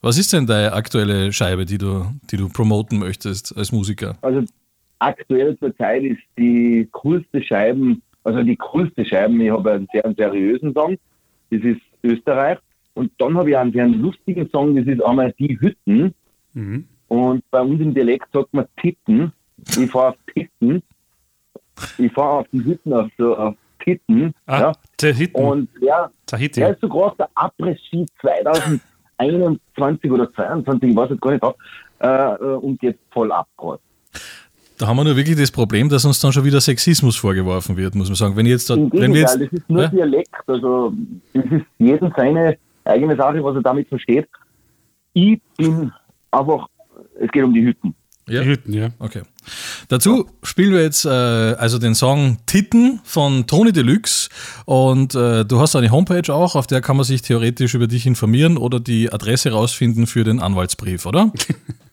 [0.00, 4.16] Was ist denn deine aktuelle Scheibe, die du, die du promoten möchtest als Musiker?
[4.22, 4.42] Also
[4.98, 10.04] aktuell zur Zeit ist die coolste Scheiben, also die coolste Scheiben, ich habe einen sehr
[10.04, 10.96] einen seriösen Song,
[11.50, 12.58] das ist Österreich.
[12.94, 16.14] Und dann habe ich einen sehr lustigen Song, das ist einmal Die Hütten.
[16.54, 16.86] Mhm.
[17.08, 19.32] Und bei uns im Dialekt sagt man Titten.
[19.68, 20.82] Ich fahre auf Titten.
[21.98, 24.34] Ich fahre auf die Hütten, auf, so, auf Titten.
[24.46, 24.72] Ah, ja.
[24.96, 25.40] Tahiti.
[25.40, 26.60] Und ja, Tahiti.
[26.60, 31.44] der ist so groß, der Après-Ski 2021 oder 22, ich weiß jetzt gar nicht,
[32.00, 33.80] äh, äh, und jetzt voll ab gerade.
[34.78, 37.94] Da haben wir nur wirklich das Problem, dass uns dann schon wieder Sexismus vorgeworfen wird,
[37.94, 38.36] muss man sagen.
[38.36, 39.88] Wenn, jetzt da, Im wenn wir Gegenteil, jetzt, das ist nur Ja?
[39.88, 40.34] Dialekt.
[40.46, 40.92] Also,
[41.32, 44.28] das ist jedem seine eigene Sache, was er damit versteht.
[45.14, 45.92] Ich bin
[46.30, 46.68] einfach,
[47.18, 47.94] es geht um die Hütten.
[48.28, 48.42] Ja.
[48.42, 48.88] Die Hütten, ja.
[48.98, 49.22] Okay.
[49.88, 54.28] Dazu spielen wir jetzt äh, also den Song Titten von Tony Deluxe
[54.64, 58.04] und äh, du hast eine Homepage auch, auf der kann man sich theoretisch über dich
[58.04, 61.32] informieren oder die Adresse rausfinden für den Anwaltsbrief, oder?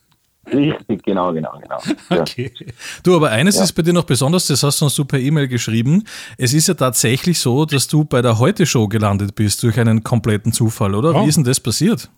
[0.53, 1.77] Richtig, genau, genau, genau.
[2.09, 2.21] Ja.
[2.21, 2.51] Okay.
[3.03, 3.63] Du, aber eines Ja.
[3.63, 6.03] ist bei dir noch besonders, das hast du uns super E-Mail geschrieben.
[6.37, 10.51] Es ist ja tatsächlich so, dass du bei der Heute-Show gelandet bist durch einen kompletten
[10.51, 11.15] Zufall, oder?
[11.15, 11.23] Oh.
[11.23, 12.09] Wie ist denn das passiert?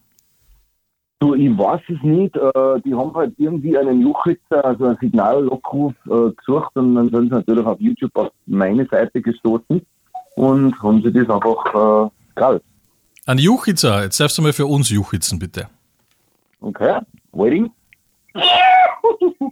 [1.20, 2.36] Du, ich weiß es nicht.
[2.36, 7.30] Äh, die haben halt irgendwie einen Juchritzer, also einen Signallockruf äh, gesucht und dann sind
[7.30, 9.82] sie natürlich auf YouTube auf meine Seite gestoßen
[10.36, 12.62] und haben sie das einfach äh, geil.
[13.26, 15.68] An Juchitzer, jetzt darfst du mal für uns Juchitzen, bitte.
[16.62, 17.00] Okay,
[17.32, 17.72] waiting.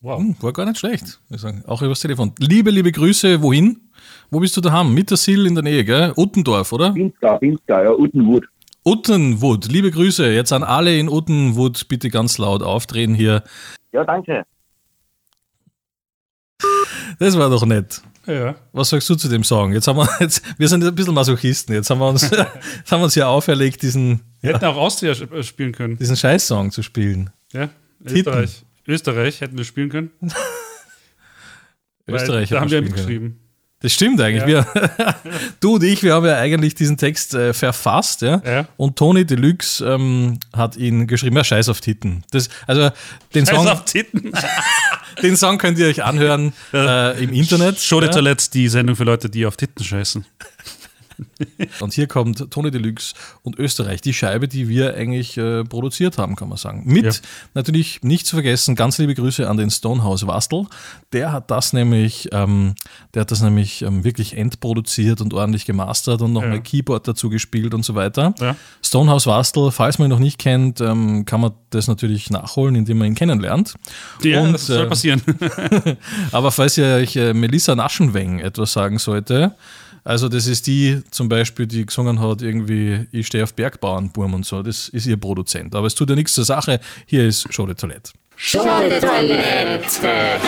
[0.00, 0.20] Wow.
[0.20, 1.20] Hm, war gar nicht schlecht.
[1.66, 2.32] Auch übers Telefon.
[2.38, 3.90] Liebe, liebe Grüße, wohin?
[4.30, 4.94] Wo bist du daheim?
[4.94, 6.12] Mittersill in der Nähe, gell?
[6.14, 6.92] Uttendorf, oder?
[6.92, 8.44] Pinzgau, Pinzgau, ja, Uttenwood.
[8.84, 10.30] Uttenwood, liebe Grüße.
[10.32, 13.42] Jetzt an alle in Uttenwood bitte ganz laut aufdrehen hier.
[13.92, 14.44] Ja, danke.
[17.18, 18.00] Das war doch nett.
[18.26, 18.54] Ja.
[18.72, 19.72] Was sagst du zu dem Song?
[19.72, 21.74] Jetzt haben wir, jetzt, wir sind ein bisschen Masochisten.
[21.74, 22.36] Jetzt haben wir uns, jetzt
[22.92, 25.96] haben wir uns ja auferlegt, diesen, Wir hätten auch Austria sp- spielen können.
[25.98, 27.30] diesen Scheißsong zu spielen.
[27.52, 27.68] Ja.
[28.04, 28.16] Titten.
[28.18, 28.64] Österreich.
[28.86, 30.10] Österreich hätten wir spielen können.
[32.06, 32.84] Österreich Da haben wir spielen können.
[32.84, 33.40] mitgeschrieben.
[33.80, 34.42] Das stimmt eigentlich.
[34.42, 34.66] Ja.
[34.74, 35.14] Wir,
[35.60, 38.42] du und ich, wir haben ja eigentlich diesen Text äh, verfasst, ja?
[38.44, 38.68] Ja.
[38.76, 42.24] Und Tony Deluxe ähm, hat ihn geschrieben, ja, scheiß auf Titten.
[42.32, 42.90] Das, also
[43.34, 44.32] den Scheiß Song, auf Titten.
[45.22, 47.78] den Song könnt ihr euch anhören äh, im Internet.
[47.78, 48.14] Show de ja?
[48.14, 50.24] Toilette, die Sendung für Leute, die auf Titten scheißen.
[51.80, 56.36] und hier kommt Tony Deluxe und Österreich, die Scheibe, die wir eigentlich äh, produziert haben,
[56.36, 56.82] kann man sagen.
[56.86, 57.12] Mit Ja.
[57.54, 60.66] natürlich nicht zu vergessen, ganz liebe Grüße an den Stonehouse Wastel.
[61.12, 62.74] Der hat das nämlich, ähm,
[63.14, 66.58] der hat das nämlich ähm, wirklich endproduziert und ordentlich gemastert und nochmal Ja.
[66.60, 68.34] Keyboard dazu gespielt und so weiter.
[68.40, 68.56] Ja.
[68.82, 72.98] Stonehouse Wastel, falls man ihn noch nicht kennt, ähm, kann man das natürlich nachholen, indem
[72.98, 73.74] man ihn kennenlernt.
[74.22, 75.22] Ja, das soll äh, passieren.
[76.32, 79.54] aber falls ihr euch äh, Melissa Naschenweng etwas sagen sollte,
[80.08, 84.46] also das ist die zum Beispiel, die gesungen hat, irgendwie, ich stehe auf Bergbauernburm und
[84.46, 85.74] so, das ist ihr Produzent.
[85.74, 88.12] Aber es tut ja nichts zur Sache, hier ist Show de Toilette.
[88.34, 90.40] Schode Toilette.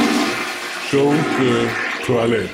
[0.90, 1.68] Show de
[2.06, 2.48] Toilette.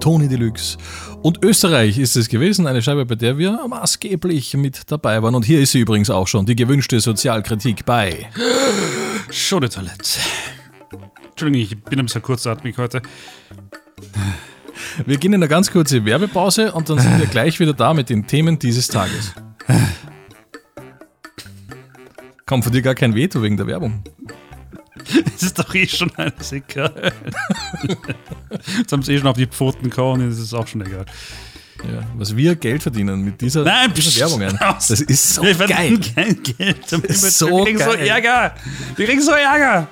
[0.00, 0.76] Tony Deluxe.
[1.22, 5.36] Und Österreich ist es gewesen, eine Scheibe, bei der wir maßgeblich mit dabei waren.
[5.36, 8.28] Und hier ist sie übrigens auch schon, die gewünschte Sozialkritik bei.
[9.30, 10.18] Show de Toilette.
[11.30, 13.02] Entschuldigung, ich bin ein bisschen kurzatmig heute.
[15.06, 18.10] Wir gehen in eine ganz kurze Werbepause und dann sind wir gleich wieder da mit
[18.10, 19.32] den Themen dieses Tages.
[22.46, 24.02] Kommt von dir gar kein Veto wegen der Werbung.
[25.36, 27.12] Es ist doch eh schon alles egal.
[28.78, 31.06] Jetzt haben sie eh schon auf die Pfoten gehauen, das ist auch schon egal.
[31.84, 34.58] Ja, was wir Geld verdienen mit dieser, Nein, dieser Werbung.
[34.60, 34.88] aus.
[34.88, 35.68] Das ist so wir geil.
[35.98, 36.76] verdienen kein Geld.
[36.92, 37.10] damit.
[37.10, 38.06] Das ist so wir kriegen so geil.
[38.06, 38.54] Ärger.
[38.94, 39.88] Wir kriegen so Ärger.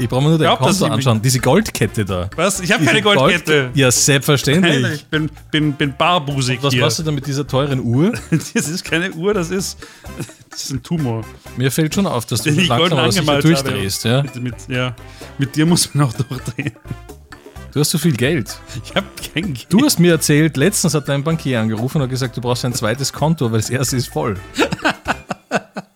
[0.00, 1.20] Ich brauche mir nur dein Glaub, Konto anschauen.
[1.20, 2.30] Diese Goldkette da.
[2.34, 2.60] Was?
[2.60, 3.64] Ich habe keine Goldkette.
[3.64, 4.80] Gold- ja, selbstverständlich.
[4.82, 6.82] Nein, ich bin, bin, bin barbusig Was hier.
[6.82, 8.12] machst du denn mit dieser teuren Uhr?
[8.30, 9.78] Das ist keine Uhr, das ist,
[10.50, 11.22] das ist ein Tumor.
[11.56, 14.04] Mir fällt schon auf, dass du Den ich langsam aber sicher durchdrehst.
[14.04, 14.22] Ja?
[14.22, 14.96] Mit, mit, ja.
[15.38, 16.72] mit dir muss man auch durchdrehen.
[17.72, 18.58] Du hast so viel Geld.
[18.82, 19.66] Ich habe kein Geld.
[19.68, 22.72] Du hast mir erzählt, letztens hat dein Bankier angerufen und hat gesagt, du brauchst ein
[22.74, 24.36] zweites Konto, weil das erste ist voll.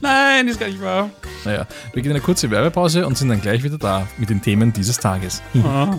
[0.00, 1.10] Nein, ist gar nicht wahr.
[1.44, 4.42] Naja, wir gehen in eine kurze Werbepause und sind dann gleich wieder da mit den
[4.42, 5.42] Themen dieses Tages.
[5.64, 5.94] Ah.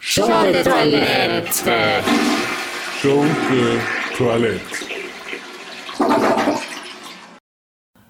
[0.00, 2.02] Schode Toilette.
[3.02, 3.78] De
[4.16, 4.60] Toilette.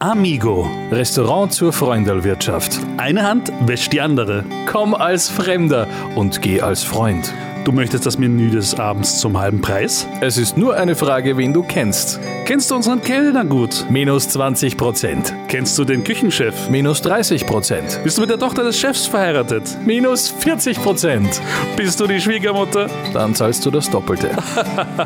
[0.00, 2.78] Amigo, Restaurant zur Freundelwirtschaft.
[2.98, 4.44] Eine Hand wäscht die andere.
[4.70, 7.32] Komm als Fremder und geh als Freund.
[7.68, 10.06] Du möchtest das Menü des Abends zum halben Preis?
[10.22, 12.18] Es ist nur eine Frage, wen du kennst.
[12.46, 13.84] Kennst du unseren Kellner gut?
[13.90, 15.34] Minus 20 Prozent.
[15.48, 16.70] Kennst du den Küchenchef?
[16.70, 18.00] Minus 30 Prozent.
[18.02, 19.76] Bist du mit der Tochter des Chefs verheiratet?
[19.84, 21.42] Minus 40 Prozent.
[21.76, 22.88] Bist du die Schwiegermutter?
[23.12, 24.30] Dann zahlst du das Doppelte.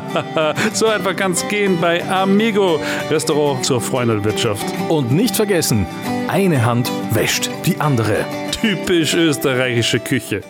[0.73, 4.63] so einfach kann's gehen bei Amigo, Restaurant zur Freundelwirtschaft.
[4.87, 5.85] Und nicht vergessen,
[6.29, 8.23] eine Hand wäscht die andere.
[8.51, 10.43] Typisch österreichische Küche.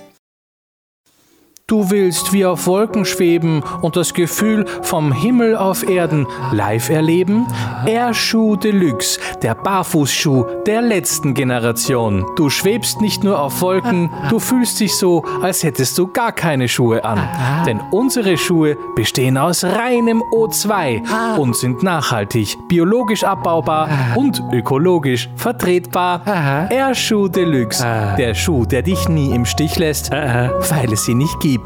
[1.73, 7.47] Du willst wie auf Wolken schweben und das Gefühl vom Himmel auf Erden live erleben?
[7.87, 12.27] Air Shoe Deluxe, der Barfußschuh der letzten Generation.
[12.35, 16.67] Du schwebst nicht nur auf Wolken, du fühlst dich so, als hättest du gar keine
[16.67, 17.27] Schuhe an.
[17.65, 26.69] Denn unsere Schuhe bestehen aus reinem O2 und sind nachhaltig, biologisch abbaubar und ökologisch vertretbar.
[26.69, 27.83] Air Shoe Deluxe,
[28.19, 31.62] der Schuh, der dich nie im Stich lässt, weil es sie nicht gibt.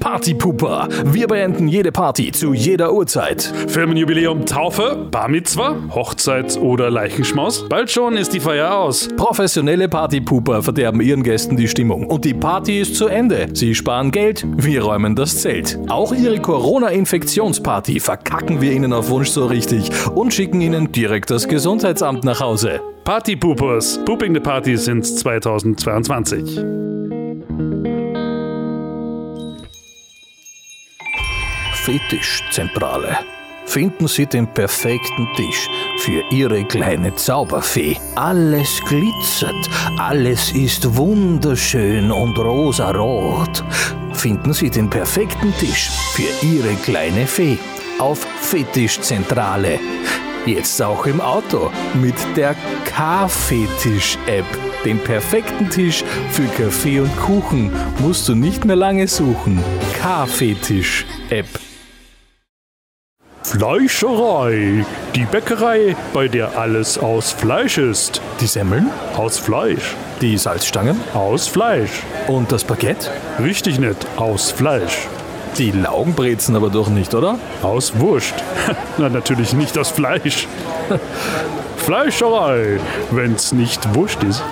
[0.00, 0.88] Partypooper.
[1.04, 3.42] Wir beenden jede Party zu jeder Uhrzeit.
[3.68, 7.68] Firmenjubiläum, Taufe, Bar Mitzwa, Hochzeit oder Leichenschmaus?
[7.68, 9.08] Bald schon ist die Feier aus.
[9.16, 12.06] Professionelle Partypooper verderben ihren Gästen die Stimmung.
[12.06, 13.48] Und die Party ist zu Ende.
[13.52, 15.78] Sie sparen Geld, wir räumen das Zelt.
[15.88, 21.48] Auch ihre Corona-Infektionsparty verkacken wir ihnen auf Wunsch so richtig und schicken ihnen direkt das
[21.48, 22.80] Gesundheitsamt nach Hause.
[23.04, 26.60] Partypoopers, Pooping the Party sind 2022.
[31.84, 33.18] Fetischzentrale.
[33.64, 35.68] Finden Sie den perfekten Tisch
[35.98, 37.96] für Ihre kleine Zauberfee.
[38.14, 39.68] Alles glitzert,
[39.98, 43.64] alles ist wunderschön und rosarot.
[44.12, 47.58] Finden Sie den perfekten Tisch für Ihre kleine Fee
[47.98, 49.80] auf Fetischzentrale.
[50.46, 54.46] Jetzt auch im Auto mit der K-Fetisch-App.
[54.84, 59.60] Den perfekten Tisch für Kaffee und Kuchen musst du nicht mehr lange suchen.
[60.00, 61.71] K-Fetisch-App.
[63.44, 68.22] Fleischerei, die Bäckerei, bei der alles aus Fleisch ist.
[68.40, 68.88] Die Semmeln?
[69.16, 69.94] Aus Fleisch.
[70.20, 70.98] Die Salzstangen?
[71.12, 71.90] Aus Fleisch.
[72.28, 73.10] Und das Baguette?
[73.42, 75.08] Richtig nett, aus Fleisch.
[75.58, 77.38] Die Laugenbrezen aber doch nicht, oder?
[77.62, 78.34] Aus Wurst.
[78.98, 80.46] Na, natürlich nicht aus Fleisch.
[81.76, 82.78] Fleischerei,
[83.10, 84.42] wenn's nicht Wurst ist.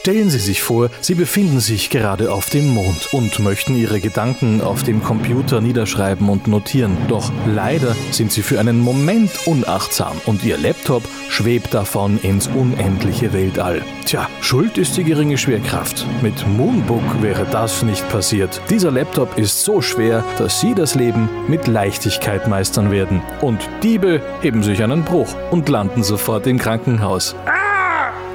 [0.00, 4.62] Stellen Sie sich vor, Sie befinden sich gerade auf dem Mond und möchten Ihre Gedanken
[4.62, 6.96] auf dem Computer niederschreiben und notieren.
[7.06, 13.34] Doch leider sind Sie für einen Moment unachtsam und Ihr Laptop schwebt davon ins unendliche
[13.34, 13.82] Weltall.
[14.06, 16.06] Tja, schuld ist die geringe Schwerkraft.
[16.22, 18.58] Mit Moonbook wäre das nicht passiert.
[18.70, 23.20] Dieser Laptop ist so schwer, dass Sie das Leben mit Leichtigkeit meistern werden.
[23.42, 27.36] Und Diebe heben sich einen Bruch und landen sofort im Krankenhaus.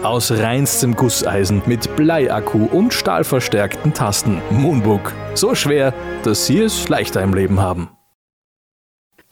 [0.05, 4.39] Aus reinstem Gusseisen mit Bleiakku und stahlverstärkten Tasten.
[4.51, 5.11] Moonbook.
[5.33, 7.89] So schwer, dass Sie es leichter im Leben haben.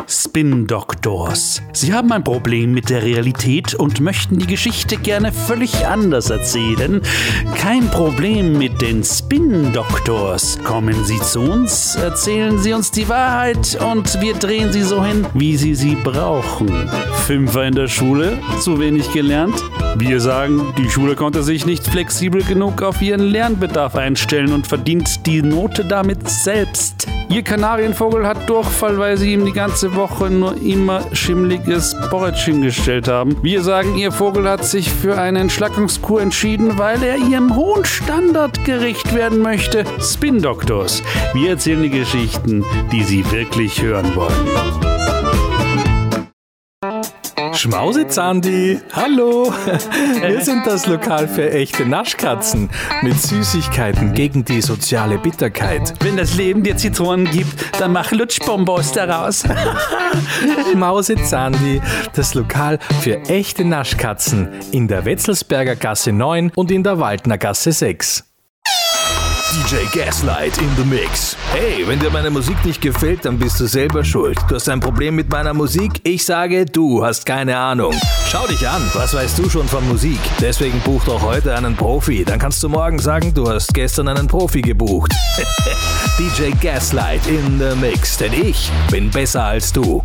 [0.08, 1.62] Spin Doctors.
[1.74, 7.02] Sie haben ein Problem mit der Realität und möchten die Geschichte gerne völlig anders erzählen.
[7.56, 10.60] Kein Problem mit den Spin Doctors.
[10.64, 15.26] Kommen Sie zu uns, erzählen Sie uns die Wahrheit und wir drehen sie so hin,
[15.34, 16.90] wie Sie sie brauchen.
[17.26, 19.56] Fünfer in der Schule, zu wenig gelernt?
[19.96, 25.26] Wir sagen, die Schule konnte sich nicht flexibel genug auf ihren Lernbedarf einstellen und verdient
[25.26, 27.08] die Note damit selbst.
[27.34, 33.08] Ihr Kanarienvogel hat Durchfall, weil Sie ihm die ganze Woche nur immer schimmliges Porridge hingestellt
[33.08, 33.42] haben.
[33.42, 38.64] Wir sagen, Ihr Vogel hat sich für eine Entschlackungskur entschieden, weil er Ihrem hohen Standard
[38.66, 39.84] gerecht werden möchte.
[40.00, 41.02] Spin Doctors.
[41.34, 45.03] Wir erzählen die Geschichten, die Sie wirklich hören wollen.
[47.64, 49.50] Schmausezandi, hallo!
[50.20, 52.70] Wir sind das Lokal für echte Naschkatzen
[53.04, 55.94] mit Süßigkeiten gegen die soziale Bitterkeit.
[56.02, 59.46] Wenn das Leben dir Zitronen gibt, dann mach Lutschbonbons daraus.
[60.74, 61.82] Schmausezandi,
[62.14, 67.72] das Lokal für echte Naschkatzen in der Wetzelsberger Gasse 9 und in der Waldner Gasse
[67.72, 68.33] 6.
[69.54, 71.38] DJ Gaslight in the Mix.
[71.52, 74.36] Hey, wenn dir meine Musik nicht gefällt, dann bist du selber schuld.
[74.50, 76.02] Du hast ein Problem mit meiner Musik?
[76.04, 77.94] Ich sage, du hast keine Ahnung.
[78.28, 80.18] Schau dich an, was weißt du schon von Musik?
[80.42, 82.26] Deswegen buch doch heute einen Profi.
[82.26, 85.14] Dann kannst du morgen sagen, du hast gestern einen Profi gebucht.
[86.18, 90.04] DJ Gaslight in the Mix, denn ich bin besser als du.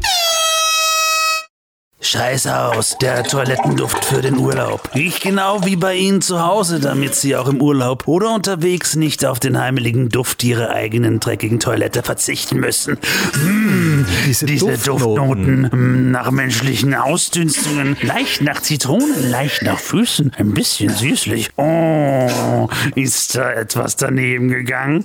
[2.00, 4.88] Scheiß aus, der Toilettenduft für den Urlaub.
[4.94, 9.24] Riecht genau wie bei Ihnen zu Hause, damit Sie auch im Urlaub oder unterwegs nicht
[9.24, 12.98] auf den heimeligen Duft Ihrer eigenen dreckigen Toilette verzichten müssen.
[13.42, 20.94] Mmh, diese, Duftnoten, mm, nach menschlichen Ausdünstungen, leicht nach Zitronen, leicht nach Füßen, ein bisschen
[20.94, 21.50] süßlich.
[21.56, 25.04] Oh, ist da etwas daneben gegangen?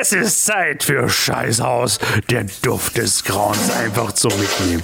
[0.00, 4.82] Es ist Zeit für Scheißhaus, der Duft des Grauens einfach zum Mitnehmen.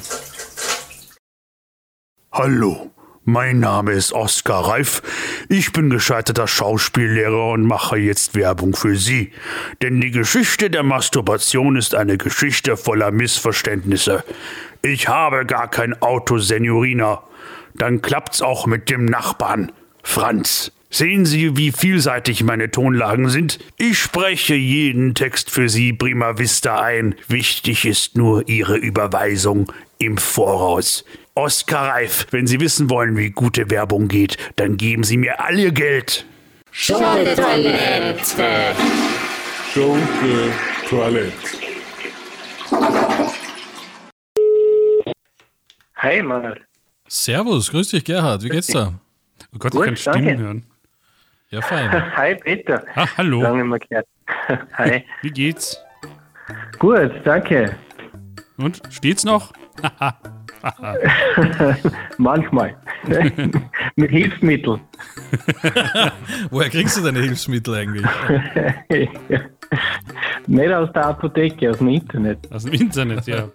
[2.32, 2.92] Hallo,
[3.24, 5.02] mein Name ist Oskar Reif.
[5.48, 9.32] Ich bin gescheiterter Schauspiellehrer und mache jetzt Werbung für Sie.
[9.82, 14.22] Denn die Geschichte der Masturbation ist eine Geschichte voller Missverständnisse.
[14.80, 17.24] Ich habe gar kein Auto, Senorina.
[17.74, 19.72] Dann klappt's auch mit dem Nachbarn.
[20.04, 20.70] Franz.
[20.88, 23.58] Sehen Sie, wie vielseitig meine Tonlagen sind?
[23.76, 27.16] Ich spreche jeden Text für Sie prima vista ein.
[27.26, 31.04] Wichtig ist nur Ihre Überweisung im Voraus.
[31.34, 35.58] Oskar Reif, wenn Sie wissen wollen, wie gute Werbung geht, dann geben Sie mir all
[35.58, 36.26] Ihr Geld.
[36.72, 38.74] Schunke Toilette.
[39.72, 40.52] Schunke
[40.88, 41.32] Toilette.
[45.96, 46.60] Hi, Manuel.
[47.08, 48.42] Servus, grüß dich, Gerhard.
[48.42, 48.94] Wie geht's da?
[49.54, 50.42] Oh Gott, Gut, ich kann Stimmen danke.
[50.42, 50.66] hören.
[51.50, 51.90] Ja, fein.
[52.16, 52.84] Hi, Peter.
[52.94, 53.42] Ah, hallo.
[53.42, 54.06] Lange mal gehört.
[54.78, 55.04] Hi.
[55.22, 55.76] Wie geht's?
[56.78, 57.76] Gut, danke.
[58.60, 58.82] Und?
[58.90, 59.52] Steht's noch?
[62.18, 62.76] Manchmal.
[63.96, 64.80] Mit Hilfsmitteln.
[66.50, 68.06] Woher kriegst du deine Hilfsmittel eigentlich?
[70.46, 72.52] Nicht aus der Apotheke, aus dem Internet.
[72.52, 73.48] Aus dem Internet, ja.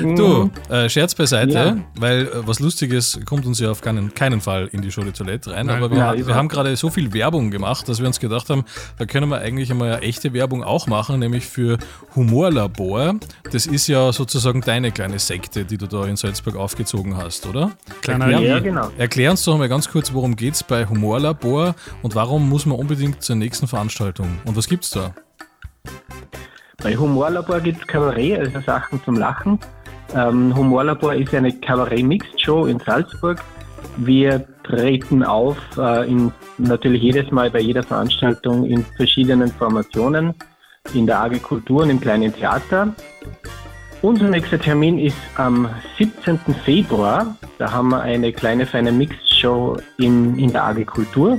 [0.00, 1.76] Du, äh, Scherz beiseite, Ja.
[1.98, 5.52] weil äh, was Lustiges kommt uns ja auf keinen, keinen Fall in die de Toilette
[5.52, 5.66] rein.
[5.66, 5.76] Nein.
[5.76, 8.64] aber wir, Ja, wir haben gerade so viel Werbung gemacht, dass wir uns gedacht haben,
[8.98, 11.78] da können wir eigentlich einmal eine echte Werbung auch machen, nämlich für
[12.14, 13.14] Humorlabor.
[13.52, 17.72] Das ist ja sozusagen deine kleine Sekte, die du da in Salzburg aufgezogen hast, oder?
[18.02, 18.90] Kleiner Erklär, Ja, genau.
[18.98, 23.22] Erklär uns doch mal ganz kurz, worum geht's bei Humorlabor und warum muss man unbedingt
[23.22, 24.38] zur nächsten Veranstaltung?
[24.44, 25.14] Und was gibt's da?
[26.82, 29.58] Bei Humorlabor gibt es Kabarett, also Sachen zum Lachen.
[30.14, 33.42] Ähm, Humorlabor ist eine Kabarett-Mixed-Show in Salzburg.
[33.98, 40.34] Wir treten auf, äh, in, natürlich jedes Mal bei jeder Veranstaltung in verschiedenen Formationen,
[40.94, 42.94] in der AG Kultur und im kleinen Theater.
[44.00, 45.68] Unser nächster Termin ist am
[45.98, 46.38] 17.
[46.64, 47.36] Februar.
[47.58, 51.38] Da haben wir eine kleine feine Mixed-Show in, in der AG Kultur.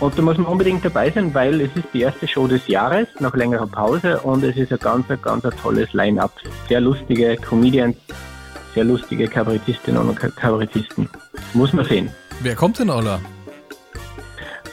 [0.00, 3.08] Und da muss man unbedingt dabei sein, weil es ist die erste Show des Jahres
[3.18, 6.32] nach längerer Pause und es ist ein ganz, ganz ein tolles Line-up.
[6.68, 7.96] Sehr lustige Comedians,
[8.74, 11.08] sehr lustige Kabarettistinnen und Ka- Kabarettisten.
[11.52, 12.10] Muss man sehen.
[12.40, 13.18] Wer kommt denn aller?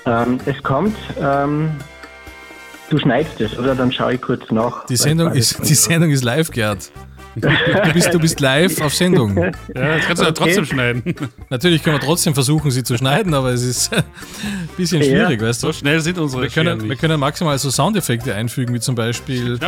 [0.06, 1.72] Ähm, es kommt, ähm,
[2.92, 3.74] du schneidest es, oder?
[3.74, 4.86] Dann schaue ich kurz nach.
[4.86, 6.92] Die Sendung ist, die Sendung ist live, Gerd.
[7.36, 9.38] Du bist, du bist live auf Sendung.
[9.38, 11.04] Ja, das kannst du ja trotzdem schneiden.
[11.50, 14.04] Natürlich können wir trotzdem versuchen, sie zu schneiden, aber es ist ein
[14.78, 15.68] bisschen Ja, schwierig, weißt du?
[15.68, 16.90] so schnell sind unsere wir können, nicht.
[16.90, 19.60] wir können maximal so Soundeffekte einfügen, wie zum Beispiel.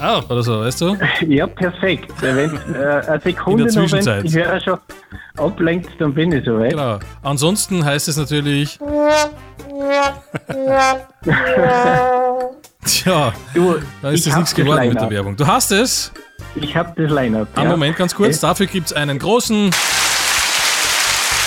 [0.00, 0.22] Ah.
[0.28, 0.96] Oder so, weißt du?
[1.26, 2.10] Ja, perfekt.
[2.20, 2.38] Wenn
[2.74, 4.24] äh, eine Sekunde In der noch, wenn Zwischenzeit.
[4.24, 4.78] die Hörer schon
[5.36, 6.70] ablenkt, dann bin ich soweit.
[6.70, 7.00] Genau.
[7.22, 8.78] Ansonsten heißt es natürlich.
[13.04, 15.10] Tja, Du, da ist das hab nichts geworden mit der.
[15.10, 15.36] Werbung.
[15.36, 16.10] Du hast es.
[16.54, 17.48] Ich habe das Line-Up.
[17.56, 17.64] Ja.
[17.64, 18.36] Moment, ganz kurz.
[18.36, 18.46] Okay.
[18.46, 19.70] Dafür gibt es einen großen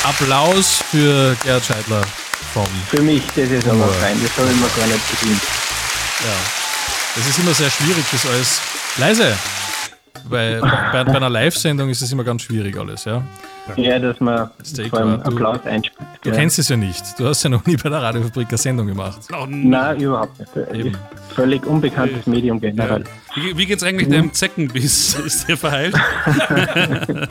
[0.03, 2.01] Applaus für Gerd Scheidler
[2.53, 2.67] vom.
[2.89, 4.19] Für mich, das ist aber fein.
[4.21, 5.41] Das habe ich mir gar nicht verdient.
[6.23, 7.19] Ja.
[7.19, 8.61] Es ist immer sehr schwierig, das alles.
[8.97, 9.37] Leise!
[10.29, 13.23] Bei, bei, bei einer Live-Sendung ist es immer ganz schwierig alles, ja.
[13.75, 16.07] Ja, dass man Steak vor allem du- Applaus einspielt.
[16.23, 16.35] Du ja.
[16.35, 17.03] kennst es ja nicht.
[17.19, 19.19] Du hast ja noch nie bei der Radiofabrik eine Sendung gemacht.
[19.47, 20.97] Nein, überhaupt nicht.
[21.35, 23.03] Völlig unbekanntes Medium generell.
[23.35, 24.13] Wie, wie geht's eigentlich Mhm.
[24.13, 25.13] deinem Zeckenbiss?
[25.15, 25.95] Ist der verheilt?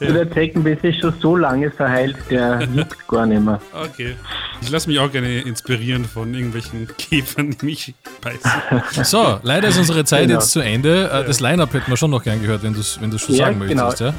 [0.00, 3.60] Der Zeckenbiss ist schon so lange verheilt, der juckt gar nicht mehr.
[3.72, 4.16] Okay.
[4.60, 9.04] Ich lasse mich auch gerne inspirieren von irgendwelchen Käfern, die mich beißen.
[9.04, 10.34] So, leider ist unsere Zeit Genau.
[10.40, 11.10] jetzt zu Ende.
[11.10, 13.34] Äh, Das Line-Up hätten wir schon noch gern gehört, wenn du es wenn du's schon
[13.36, 13.84] Ja, sagen genau.
[13.84, 14.00] möchtest.
[14.00, 14.14] Ja?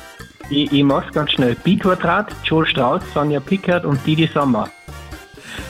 [0.49, 1.55] Ich, ich mach's ganz schnell.
[1.55, 4.69] B-Quadrat, Joel Strauss, Sonja Pickard und Didi Sommer.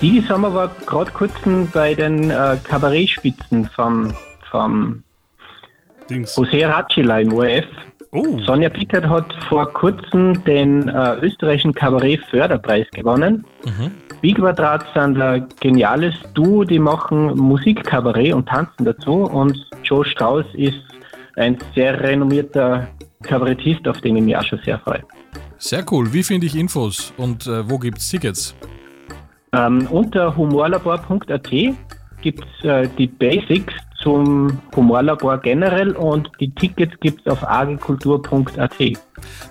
[0.01, 1.31] Didi Sommer war gerade kurz
[1.73, 4.13] bei den äh, Kabarettspitzen vom,
[4.51, 5.03] vom
[6.09, 7.65] José Ratschila im ORF.
[8.11, 8.39] Oh.
[8.39, 13.45] Sonja Pickard hat vor kurzem den äh, österreichischen Kabarett-Förderpreis gewonnen.
[14.21, 19.23] B-Quadrat sind ein geniales Duo, die machen Musik, Kabarett und tanzen dazu.
[19.23, 20.81] Und Joe Strauss ist
[21.35, 22.87] ein sehr renommierter
[23.23, 25.03] Kabarettist, auf den ich mich auch schon sehr freue.
[25.57, 26.11] Sehr cool.
[26.13, 28.55] Wie finde ich Infos und äh, wo gibt es Tickets?
[29.53, 31.51] Ähm, unter humorlabor.at
[32.21, 38.75] gibt es äh, die Basics zum Humorlabor generell und die Tickets gibt es auf agekultur.at.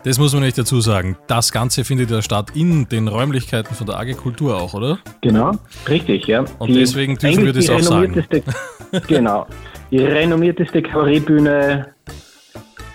[0.04, 1.16] Das muss man nicht dazu sagen.
[1.26, 4.98] Das Ganze findet ja statt in den Räumlichkeiten von der AG Kultur auch, oder?
[5.20, 5.52] Genau,
[5.88, 6.44] richtig, ja.
[6.58, 8.24] Und deswegen dürfen wir das die auch sagen.
[9.08, 9.46] genau.
[9.90, 11.88] Die renommierteste Kabarettbühne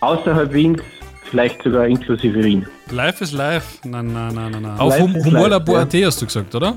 [0.01, 0.81] außerhalb Wiens,
[1.29, 2.65] vielleicht sogar inklusive Wien.
[2.91, 3.79] Live ist live.
[3.85, 4.77] Na, na, na, na, na.
[4.77, 6.75] Auf hum Humorlabor.at live, hast du gesagt, oder?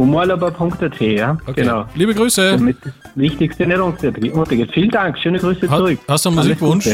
[0.00, 1.36] Humorlabor.at, ja.
[1.46, 1.60] Okay.
[1.62, 1.84] Genau.
[1.94, 2.52] Liebe Grüße.
[2.52, 3.78] Damit das Wichtigste nicht
[4.34, 4.70] untergeht.
[4.72, 5.98] Vielen Dank, schöne Grüße Ha- zurück.
[6.08, 6.88] hast du einen Musikwunsch?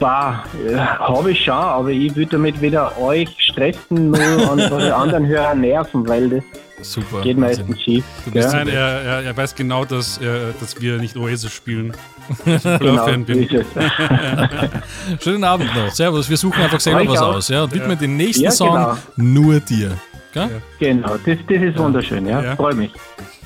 [0.00, 4.18] Bah, äh, habe ich schon, aber ich würde damit weder euch stressen noch
[4.50, 6.28] an eure anderen Hörer nerven, weil
[6.76, 7.20] das Super.
[7.22, 8.04] geht meistens schief.
[8.32, 8.74] Nein, gell?
[8.74, 11.92] er, er, er weiß genau, dass, er, dass wir nicht Oasis spielen.
[12.46, 13.46] Genau, bin.
[15.22, 15.90] Schönen Abend noch.
[15.90, 16.28] Servus.
[16.30, 17.34] Wir suchen einfach selber Euch was auch.
[17.34, 18.96] aus ja, und widmen den nächsten Ja, Song genau.
[19.16, 19.90] nur dir.
[20.34, 20.62] Gell?
[20.80, 22.42] Genau, das, das ist wunderschön, ja.
[22.42, 22.56] Ja.
[22.56, 22.92] Freue mich.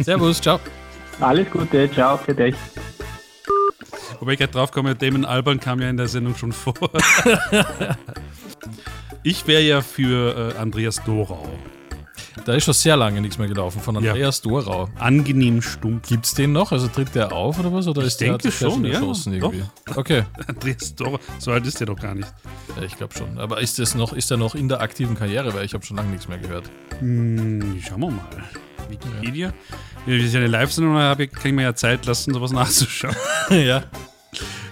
[0.00, 0.58] Servus, ciao.
[1.20, 2.54] Alles Gute, ciao für dich.
[4.18, 6.74] Wobei ich gerade drauf komme, Damon Alban kam ja in der Sendung schon vor.
[9.22, 11.46] ich wäre ja für äh, Andreas Dorau.
[12.44, 14.88] Da ist schon sehr lange nichts mehr gelaufen von Andreas Dorau.
[14.98, 16.08] Angenehm stumpf.
[16.08, 16.72] Gibt es den noch?
[16.72, 17.86] Also tritt der auf oder was?
[17.86, 18.94] Oder Ich ist der, denke der schon, ja.
[18.94, 19.64] erschossen irgendwie?
[19.86, 19.96] Doch.
[19.98, 20.24] Okay.
[20.46, 22.32] Andreas Dorau, so alt ist der doch gar nicht.
[22.76, 23.38] Ja, ich glaube schon.
[23.38, 25.52] Aber ist, das noch, ist der noch in der aktiven Karriere?
[25.54, 26.70] Weil ich habe schon lange nichts mehr gehört.
[27.00, 28.24] Hm, schauen wir mal.
[28.88, 29.48] Wikipedia.
[29.48, 29.52] Ja.
[30.06, 32.52] Wir sind ja eine Live-Sendung, da hab ich- kann ich mir ja Zeit lassen, sowas
[32.52, 33.14] nachzuschauen.
[33.50, 33.82] ja.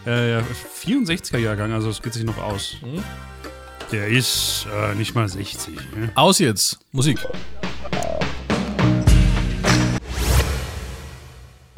[0.06, 0.42] Äh, ja,
[0.84, 2.76] 64er Jahrgang, also es geht sich noch aus.
[2.80, 3.02] Hm?
[3.92, 5.74] Der ist äh, nicht mal 60.
[5.96, 6.10] Ne?
[6.14, 6.78] Aus jetzt.
[6.92, 7.18] Musik.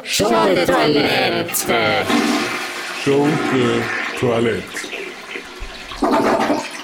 [0.02, 2.04] Schunke-Toilette.
[3.04, 4.62] Schunke-Toilette.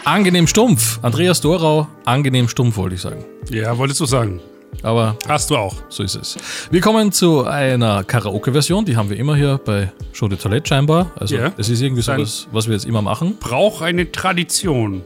[0.04, 0.98] Angenehm stumpf.
[1.02, 3.24] Andreas Dorau, angenehm stumpf, wollte ich sagen.
[3.50, 4.40] Ja, wolltest du sagen.
[4.82, 5.74] Aber Hast du auch.
[5.88, 6.36] so ist es.
[6.70, 11.12] Wir kommen zu einer Karaoke-Version, die haben wir immer hier bei Show de Toilette scheinbar.
[11.16, 13.36] Also es ist irgendwie so was, was wir jetzt immer machen.
[13.40, 15.02] Braucht eine Tradition.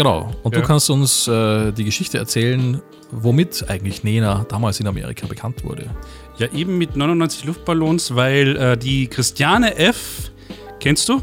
[0.00, 0.30] Genau.
[0.42, 0.62] Und Ja.
[0.62, 2.80] du kannst uns äh, die Geschichte erzählen,
[3.10, 5.90] womit eigentlich Nena damals in Amerika bekannt wurde.
[6.38, 10.30] Ja, eben mit 99 Luftballons, weil äh, die Christiane F.
[10.80, 11.20] Kennst du?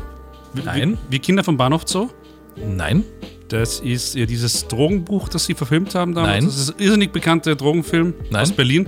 [0.63, 0.97] Nein.
[1.09, 2.09] Wie, Kinder vom Bahnhof Zoo?
[2.55, 3.03] Nein.
[3.47, 6.33] Das ist ja dieses Drogenbuch, das sie verfilmt haben damals.
[6.35, 6.45] Nein.
[6.45, 8.41] Das ist ein irrsinnig bekannter Drogenfilm Nein.
[8.43, 8.87] aus Berlin.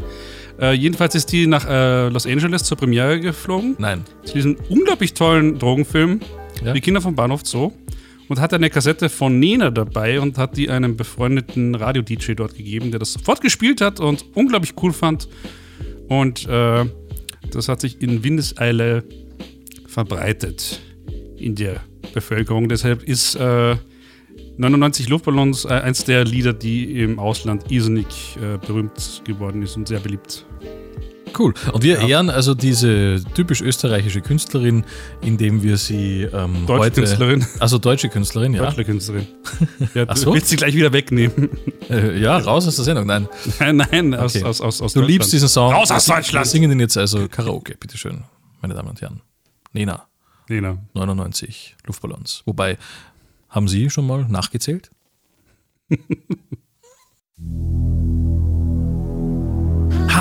[0.62, 3.76] Äh, jedenfalls ist die nach äh, Los Angeles zur Premiere geflogen.
[3.80, 4.04] Nein.
[4.24, 6.20] Zu diesem unglaublich tollen Drogenfilm,
[6.64, 6.76] Ja.
[6.76, 7.72] wie Kinder vom Bahnhof Zoo.
[8.30, 12.92] Und hatte eine Kassette von Nena dabei und hat die einem befreundeten Radio-DJ dort gegeben,
[12.92, 15.28] der das sofort gespielt hat und unglaublich cool fand.
[16.08, 16.86] Und äh,
[17.52, 19.04] das hat sich in Windeseile
[19.88, 20.80] verbreitet
[21.38, 21.82] in der
[22.14, 22.70] Bevölkerung.
[22.70, 23.76] Deshalb ist äh,
[24.58, 29.88] 99 Luftballons, äh, eins der Lieder, die im Ausland irrsinnig äh, berühmt geworden ist und
[29.88, 30.46] sehr beliebt.
[31.38, 31.54] Cool.
[31.72, 34.84] Und wir ehren also diese typisch österreichische Künstlerin,
[35.22, 37.02] indem wir sie ähm, Deutsche heute.
[37.02, 37.46] Künstlerin.
[37.60, 38.66] Also deutsche Künstlerin, ja.
[38.66, 39.28] Deutsche Künstlerin.
[39.94, 40.34] Ja, Ach so?
[40.34, 41.50] Willst sie gleich wieder wegnehmen?
[41.90, 43.06] Äh, ja, raus aus der Sendung.
[43.08, 43.28] Nein.
[43.60, 44.46] Nein, nein, aus, Okay.
[44.46, 45.08] aus, aus, aus Du Deutschland.
[45.10, 45.74] liebst diesen Song.
[45.74, 46.48] Raus aus Wir Deutschland!
[46.48, 48.24] singen den jetzt also Karaoke, bitteschön,
[48.62, 49.22] meine Damen und Herren.
[49.74, 50.06] Nena.
[50.48, 50.78] Nena.
[50.94, 52.42] 99 Luftballons.
[52.46, 52.78] Wobei,
[53.50, 54.90] haben Sie schon mal nachgezählt?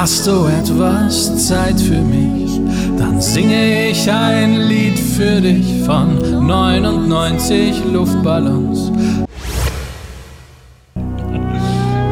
[0.01, 2.61] Hast du etwas Zeit für mich?
[2.97, 8.93] Dann singe ich ein Lied für dich von 99 Luftballons.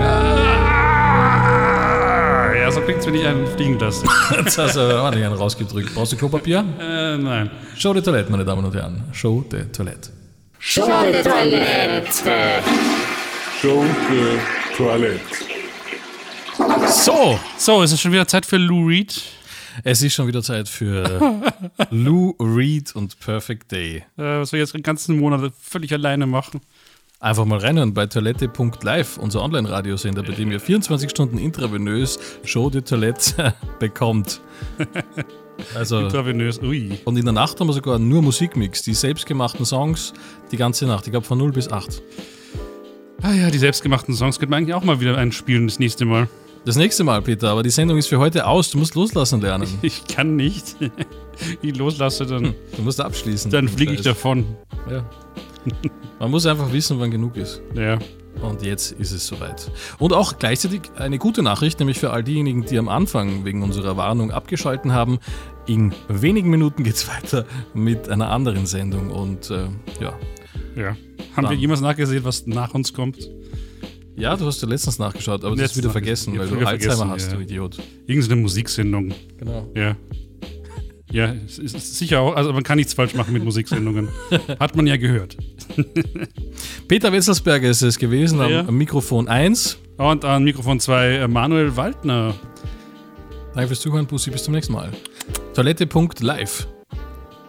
[0.02, 4.04] Ah, ja, so klingt's, wenn ich einen fliegen lasse.
[4.36, 5.94] Jetzt hast du warte, einen rausgedrückt.
[5.94, 6.64] Brauchst du Klopapier?
[6.80, 7.52] äh, nein.
[7.78, 9.04] Show de Toilette, meine Damen und Herren.
[9.12, 10.10] Show de Toilette.
[10.58, 12.62] Show de Toilette.
[13.62, 15.55] Show de Toilette.
[16.88, 17.38] So.
[17.58, 19.22] So, es ist schon wieder Zeit für Lou Reed.
[19.84, 21.42] Es ist schon wieder Zeit für
[21.90, 23.96] Lou Reed und Perfect Day.
[24.16, 26.60] Äh, was wir jetzt den ganzen Monat völlig alleine machen.
[27.20, 32.82] Einfach mal reinhören bei toilette.live, unser Online-Radiosender, bei dem ihr 24 Stunden intravenös Show de
[32.82, 34.40] Toilette bekommt.
[35.74, 36.98] Also, Intravenös, ui.
[37.04, 40.12] Und in der Nacht haben wir sogar nur Musikmix, die selbstgemachten Songs
[40.52, 41.06] die ganze Nacht.
[41.06, 42.02] Ich glaube von 0 bis 8.
[43.22, 46.28] Ah ja, die selbstgemachten Songs könnten wir eigentlich auch mal wieder einspielen das nächste Mal.
[46.66, 48.70] Das nächste Mal, Peter, aber die Sendung ist für heute aus.
[48.70, 49.68] Du musst loslassen lernen.
[49.82, 50.76] Ich kann nicht.
[51.62, 53.50] Ich loslasse, dann, Du musst abschließen.
[53.50, 54.44] dann fliege ich davon.
[54.90, 55.04] Ja.
[56.18, 57.62] Man muss einfach wissen, wann genug ist.
[57.74, 57.98] Ja.
[58.42, 59.70] Und jetzt ist es soweit.
[59.98, 63.96] Und auch gleichzeitig eine gute Nachricht, nämlich für all diejenigen, die am Anfang wegen unserer
[63.96, 65.18] Warnung abgeschalten haben.
[65.66, 69.10] In wenigen Minuten geht es weiter mit einer anderen Sendung.
[69.10, 69.66] Und äh,
[70.00, 70.14] ja.
[70.74, 70.88] Ja.
[70.88, 70.96] Haben
[71.36, 73.18] Dann- wir jemals nachgesehen, was nach uns kommt?
[74.16, 77.10] Ja, du hast ja letztens nachgeschaut, aber das Letztens ist wieder vergessen, weil du Alzheimer
[77.10, 77.36] hast, ja.
[77.36, 77.78] du Idiot.
[78.06, 79.12] Irgendeine Musiksendung.
[79.38, 79.70] Genau.
[79.74, 79.96] Ja.
[81.12, 84.08] Ja, es ist sicher auch, also man kann nichts falsch machen mit Musiksendungen.
[84.58, 85.36] Hat man ja gehört.
[86.88, 88.60] Peter Wetzelsberger ist es gewesen am, Ja.
[88.66, 89.78] am Mikrofon 1.
[89.98, 92.34] Und an Mikrofon 2 Manuel Waldner.
[93.54, 94.92] Danke fürs Zuhören, Pussy, bis zum nächsten Mal.
[95.54, 96.66] Toilette.live.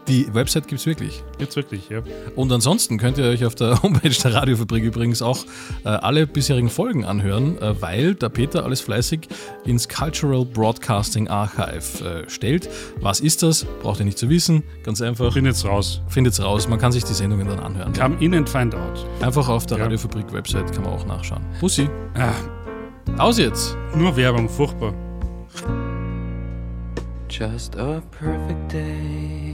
[0.07, 1.21] Die Website gibt es wirklich.
[1.37, 2.01] Jetzt wirklich, ja.
[2.35, 5.39] Und ansonsten könnt ihr euch auf der Homepage der Radiofabrik übrigens auch
[5.83, 9.27] äh, alle bisherigen Folgen anhören, äh, weil der Peter alles fleißig
[9.65, 12.69] ins Cultural Broadcasting Archive äh, stellt.
[13.01, 13.65] Was ist das?
[13.81, 14.63] Braucht ihr nicht zu wissen.
[14.83, 15.33] Ganz einfach.
[15.33, 16.01] Findet's raus.
[16.07, 16.67] Findet's raus.
[16.69, 17.91] Man kann sich die Sendungen dann anhören.
[17.93, 19.05] Come in and find out.
[19.21, 19.83] Einfach auf der Ja.
[19.83, 21.41] Radiofabrik-Website kann man auch nachschauen.
[21.59, 21.89] Pussy.
[22.15, 22.31] Ah,
[23.17, 23.75] Aus jetzt.
[23.95, 24.93] nur Werbung, furchtbar.
[27.29, 29.46] Just a perfect day.